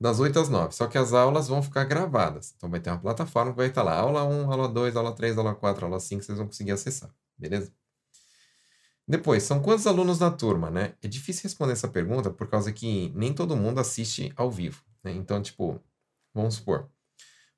[0.00, 0.74] Das 8 às 9.
[0.74, 2.52] Só que as aulas vão ficar gravadas.
[2.56, 3.94] Então, vai ter uma plataforma que vai estar lá.
[3.96, 7.10] Aula 1, aula 2, aula 3, aula 4, aula 5, vocês vão conseguir acessar.
[7.38, 7.72] Beleza?
[9.06, 10.94] Depois, são quantos alunos na turma, né?
[11.02, 15.12] É difícil responder essa pergunta por causa que nem todo mundo assiste ao vivo, né?
[15.12, 15.78] Então, tipo,
[16.32, 16.90] vamos supor.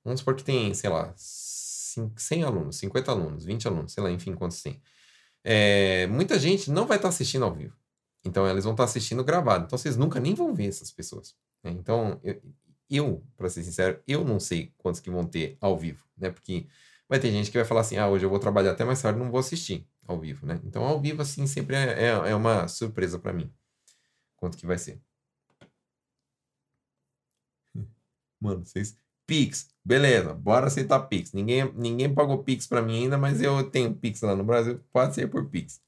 [0.05, 4.35] Vamos supor que tem, sei lá, 100 alunos, 50 alunos, 20 alunos, sei lá, enfim,
[4.35, 4.83] quantos tem.
[5.45, 7.77] É, muita gente não vai estar assistindo ao vivo.
[8.27, 9.65] Então, eles vão estar assistindo gravado.
[9.67, 11.37] Então, vocês nunca nem vão ver essas pessoas.
[11.63, 11.71] Né?
[11.71, 12.43] Então, eu,
[12.91, 16.31] eu para ser sincero, eu não sei quantos que vão ter ao vivo, né?
[16.31, 16.67] Porque
[17.09, 19.19] vai ter gente que vai falar assim, ah, hoje eu vou trabalhar até mais tarde,
[19.19, 20.61] não vou assistir ao vivo, né?
[20.65, 23.53] Então, ao vivo, assim, sempre é, é, é uma surpresa para mim.
[24.37, 25.01] Quanto que vai ser.
[28.41, 28.97] Mano, vocês...
[29.27, 31.33] Pix, beleza, bora aceitar Pix.
[31.33, 35.17] Ninguém, ninguém pagou Pix para mim ainda, mas eu tenho Pix lá no Brasil, pode
[35.17, 35.81] ser por Pix.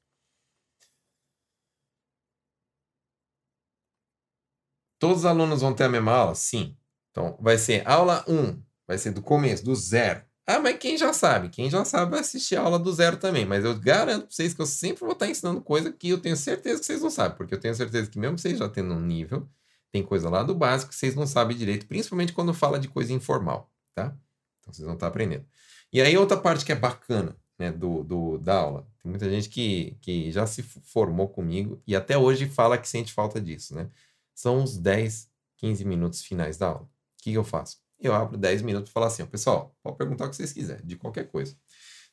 [4.99, 6.35] Todos os alunos vão ter a mesma aula?
[6.35, 6.77] Sim.
[7.11, 11.13] Então, vai ser aula 1, vai ser do começo, do zero, Ah, mas quem já
[11.13, 11.51] sabe?
[11.51, 13.45] Quem já sabe vai assistir a aula do zero também.
[13.45, 16.37] Mas eu garanto pra vocês que eu sempre vou estar ensinando coisa que eu tenho
[16.37, 17.37] certeza que vocês não sabem.
[17.37, 19.47] Porque eu tenho certeza que mesmo vocês já tendo um nível,
[19.93, 21.87] tem coisa lá do básico que vocês não sabem direito.
[21.87, 24.17] Principalmente quando fala de coisa informal, tá?
[24.61, 25.45] Então vocês vão estar aprendendo.
[25.93, 28.87] E aí outra parte que é bacana, né, do, do, da aula.
[29.03, 33.13] Tem muita gente que, que já se formou comigo e até hoje fala que sente
[33.13, 33.91] falta disso, né?
[34.39, 36.83] São os 10, 15 minutos finais da aula.
[36.85, 36.89] O
[37.25, 37.79] que, eu faço?
[38.01, 40.87] eu abro 10 minutos e falo assim, ó, pessoal, pode perguntar o que vocês quiserem,
[40.87, 41.57] de qualquer coisa.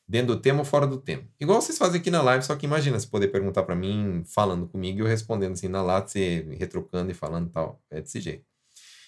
[0.08, 1.22] Dentro do tema ou fora do tema.
[1.38, 4.66] Igual vocês fazem aqui na live, só que imagina se poder perguntar para mim, falando
[4.66, 7.80] comigo e eu respondendo assim na lata, você retrocando e falando tal.
[7.88, 8.44] É desse jeito.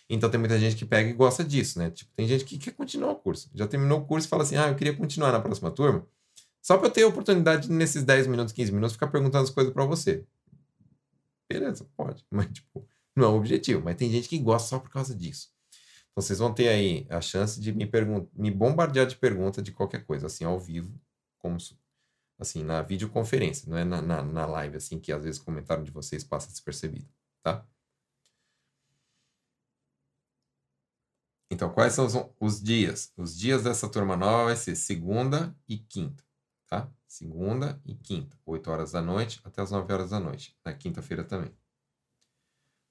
[0.08, 1.90] Então tem muita gente que pega e gosta disso, né?
[1.90, 3.50] Tipo, tem gente que quer continuar o curso.
[3.52, 6.06] Já terminou o curso e fala assim: ah, eu queria continuar na próxima turma.
[6.62, 9.72] Só para eu ter a oportunidade nesses 10 minutos, 15 minutos, ficar perguntando as coisas
[9.72, 10.24] para você.
[11.48, 12.24] Beleza, pode.
[12.30, 12.86] Mas, tipo,
[13.18, 13.82] não é o objetivo.
[13.84, 15.50] Mas tem gente que gosta só por causa disso.
[16.10, 17.88] Então, vocês vão ter aí a chance de me,
[18.34, 20.92] me bombardear de pergunta de qualquer coisa, assim, ao vivo,
[21.38, 21.58] como
[22.38, 25.84] assim, na videoconferência, não é na, na, na live, assim, que às vezes o comentário
[25.84, 27.08] de vocês passa despercebido,
[27.42, 27.66] tá?
[31.50, 33.12] Então, quais são os, os, dias?
[33.16, 36.22] Os dias dessa turma nova vai ser segunda e quinta,
[36.66, 36.90] tá?
[37.06, 41.24] Segunda e quinta, 8 horas da noite até as 9 horas da noite, na quinta-feira
[41.24, 41.52] também.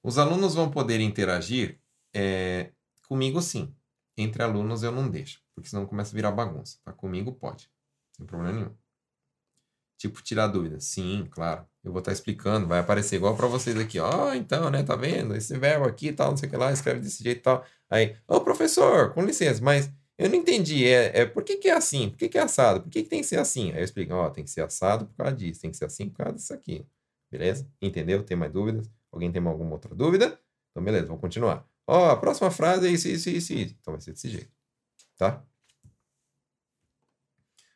[0.08, 1.82] Os alunos vão poder interagir
[2.16, 2.72] é,
[3.10, 3.76] Comigo, sim.
[4.18, 6.78] Entre alunos, eu não deixo, porque senão começa a virar bagunça.
[6.86, 6.94] Tá?
[6.94, 7.70] Comigo, pode.
[8.14, 8.76] Sem problema nenhum.
[9.98, 10.86] Tipo, tirar dúvidas.
[10.86, 11.66] Sim, claro.
[11.84, 14.00] Eu vou estar tá explicando, vai aparecer igual para vocês aqui.
[14.00, 14.82] Ó, oh, então, né?
[14.82, 15.36] Tá vendo?
[15.36, 17.66] Esse verbo aqui tal, não sei o que lá, escreve desse jeito tal.
[17.90, 20.86] Aí, ô oh, professor, com licença, mas eu não entendi.
[20.86, 22.10] É, é por que, que é assim?
[22.10, 22.82] Por que, que é assado?
[22.82, 23.72] Por que, que tem que ser assim?
[23.72, 25.86] Aí eu explico, ó, oh, tem que ser assado por causa disso, tem que ser
[25.86, 26.86] assim por causa disso aqui.
[27.32, 27.70] Beleza?
[27.82, 28.24] Entendeu?
[28.24, 28.90] Tem mais dúvidas?
[29.12, 30.40] Alguém tem alguma outra dúvida?
[30.72, 31.68] Então, beleza, vamos continuar.
[31.88, 33.76] Ó, a próxima frase é isso, isso, isso, isso.
[33.80, 34.52] Então vai ser desse jeito.
[35.18, 35.44] Tá?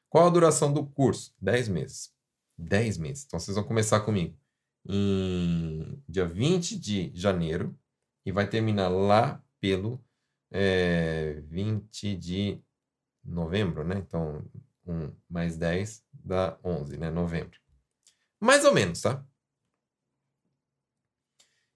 [0.09, 1.34] Qual a duração do curso?
[1.41, 2.13] 10 meses.
[2.57, 3.23] 10 meses.
[3.25, 4.38] Então vocês vão começar comigo
[4.86, 7.77] em dia 20 de janeiro
[8.25, 10.03] e vai terminar lá pelo
[10.51, 12.61] é, 20 de
[13.23, 13.95] novembro, né?
[13.97, 14.43] Então,
[14.86, 17.09] 1 mais 10 dá 11, né?
[17.09, 17.59] Novembro.
[18.39, 19.25] Mais ou menos, tá?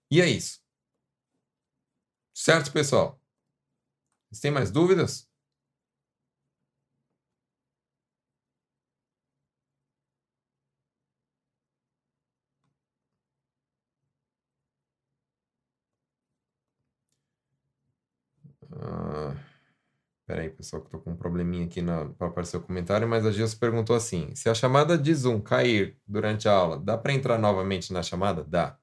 [0.10, 0.60] E é isso.
[2.34, 3.20] Certo, pessoal?
[4.30, 5.28] Vocês têm mais dúvidas?
[18.74, 19.36] Ah,
[20.28, 21.82] peraí, pessoal, que tô com um probleminha aqui
[22.18, 25.98] para aparecer o comentário, mas a Gilson perguntou assim: se a chamada de Zoom cair
[26.08, 28.44] durante a aula, dá para entrar novamente na chamada?
[28.44, 28.78] Dá.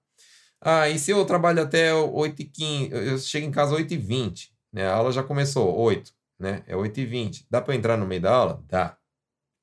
[0.65, 4.87] Ah, e se eu trabalho até 8h15, eu chego em casa 8h20, né?
[4.87, 6.63] A aula já começou, 8, né?
[6.69, 7.47] É 8h20.
[7.51, 8.65] Dá para entrar no meio da aula?
[8.69, 8.97] Dá.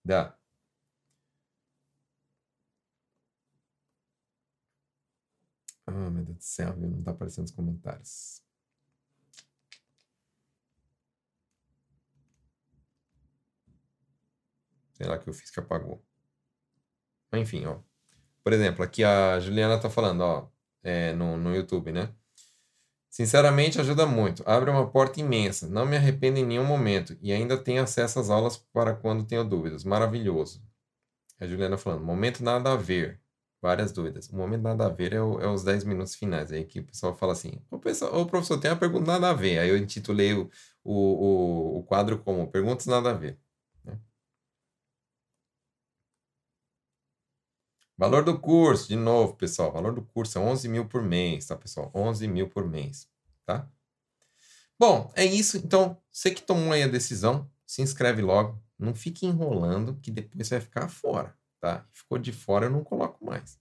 [0.04, 0.36] Dá.
[5.86, 6.76] Ah, meu Deus do céu?
[6.78, 8.42] Não tá aparecendo os comentários.
[14.94, 16.04] Sei lá que eu fiz que apagou.
[17.34, 17.80] Enfim, ó.
[18.44, 22.10] Por exemplo, aqui a Juliana tá falando, ó é, no, no YouTube, né?
[23.10, 24.44] Sinceramente, ajuda muito.
[24.46, 25.68] Abre uma porta imensa.
[25.68, 27.18] Não me arrependo em nenhum momento.
[27.22, 29.84] E ainda tenho acesso às aulas para quando tenho dúvidas.
[29.84, 30.64] Maravilhoso.
[31.40, 32.04] A Juliana falando.
[32.04, 33.20] Momento nada a ver.
[33.62, 34.30] Várias dúvidas.
[34.30, 36.52] O momento nada a ver é, o, é os 10 minutos finais.
[36.52, 39.34] Aí que o pessoal fala assim: Ô, pessoal, ô professor, tem uma pergunta nada a
[39.34, 39.60] ver.
[39.60, 40.50] Aí eu intitulei o,
[40.84, 43.38] o, o, o quadro como Perguntas Nada a Ver.
[48.00, 49.74] Valor do curso, de novo, pessoal.
[49.74, 51.92] Valor do curso é 11 mil por mês, tá, pessoal?
[51.94, 53.10] 11 mil por mês,
[53.46, 53.70] tá?
[54.80, 55.58] Bom, é isso.
[55.58, 58.58] Então, você que tomou aí a decisão, se inscreve logo.
[58.80, 61.86] Não fique enrolando, que depois você vai ficar fora, tá?
[61.92, 63.60] Ficou de fora, eu não coloco mais.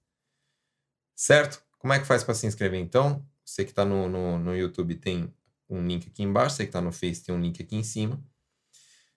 [1.16, 1.60] Certo?
[1.76, 3.26] Como é que faz para se inscrever, então?
[3.44, 5.34] Você que está no, no, no YouTube tem
[5.68, 6.54] um link aqui embaixo.
[6.54, 8.22] Você que está no Face tem um link aqui em cima.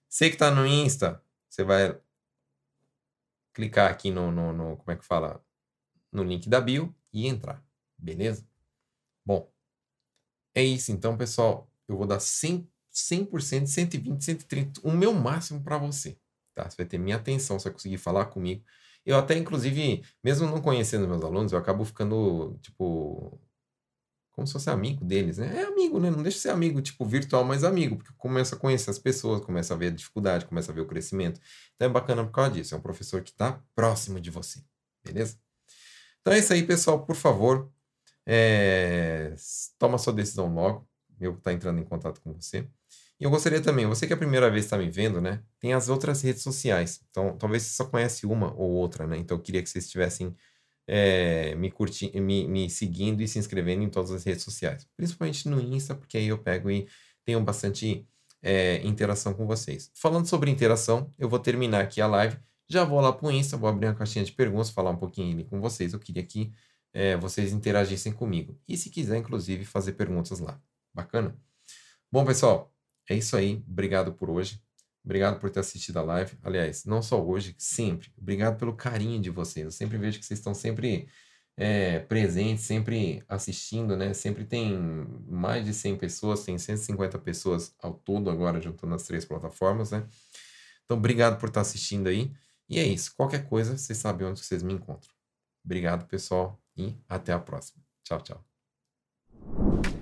[0.09, 1.95] Você que está no Insta, você vai
[3.53, 5.43] clicar aqui no, no, no, como é que fala,
[6.11, 7.63] no link da bio e entrar,
[7.97, 8.47] beleza?
[9.25, 9.51] Bom,
[10.55, 11.69] é isso então, pessoal.
[11.87, 16.17] Eu vou dar 100%, 100% 120, 130, o meu máximo para você,
[16.53, 16.69] tá?
[16.69, 18.63] Você vai ter minha atenção, você vai conseguir falar comigo.
[19.05, 23.39] Eu até, inclusive, mesmo não conhecendo meus alunos, eu acabo ficando, tipo,
[24.41, 25.61] como se fosse amigo deles, né?
[25.61, 26.09] É amigo, né?
[26.09, 29.45] Não deixa de ser amigo, tipo, virtual, mas amigo, porque começa a conhecer as pessoas,
[29.45, 31.39] começa a ver a dificuldade, começa a ver o crescimento.
[31.75, 32.73] Então é bacana por causa disso.
[32.73, 34.63] É um professor que está próximo de você,
[35.05, 35.37] beleza?
[36.21, 37.05] Então é isso aí, pessoal.
[37.05, 37.71] Por favor,
[38.25, 39.35] é...
[39.77, 40.87] toma sua decisão logo.
[41.19, 42.67] Eu vou estar tá entrando em contato com você.
[43.19, 45.43] E eu gostaria também, você que é a primeira vez está me vendo, né?
[45.59, 46.99] Tem as outras redes sociais.
[47.11, 49.17] Então, talvez você só conhece uma ou outra, né?
[49.17, 50.35] Então, eu queria que vocês estivessem
[50.87, 54.87] é, me, curti, me, me seguindo e se inscrevendo em todas as redes sociais.
[54.95, 56.87] Principalmente no Insta, porque aí eu pego e
[57.23, 58.07] tenho bastante
[58.41, 59.91] é, interação com vocês.
[59.93, 62.37] Falando sobre interação, eu vou terminar aqui a live.
[62.67, 65.33] Já vou lá para o Insta, vou abrir uma caixinha de perguntas, falar um pouquinho
[65.33, 65.93] ali com vocês.
[65.93, 66.51] Eu queria que
[66.93, 68.59] é, vocês interagissem comigo.
[68.67, 70.59] E se quiser, inclusive, fazer perguntas lá.
[70.93, 71.37] Bacana?
[72.11, 72.73] Bom, pessoal,
[73.09, 73.63] é isso aí.
[73.67, 74.61] Obrigado por hoje.
[75.03, 76.37] Obrigado por ter assistido a live.
[76.43, 78.11] Aliás, não só hoje, sempre.
[78.17, 79.65] Obrigado pelo carinho de vocês.
[79.65, 81.07] Eu sempre vejo que vocês estão sempre
[81.57, 84.13] é, presentes, sempre assistindo, né?
[84.13, 84.77] Sempre tem
[85.27, 90.07] mais de 100 pessoas, tem 150 pessoas ao todo agora, juntando as três plataformas, né?
[90.85, 92.31] Então, obrigado por estar assistindo aí.
[92.69, 93.13] E é isso.
[93.15, 95.13] Qualquer coisa, vocês sabem onde vocês me encontram.
[95.63, 97.83] Obrigado, pessoal, e até a próxima.
[98.03, 100.00] Tchau, tchau.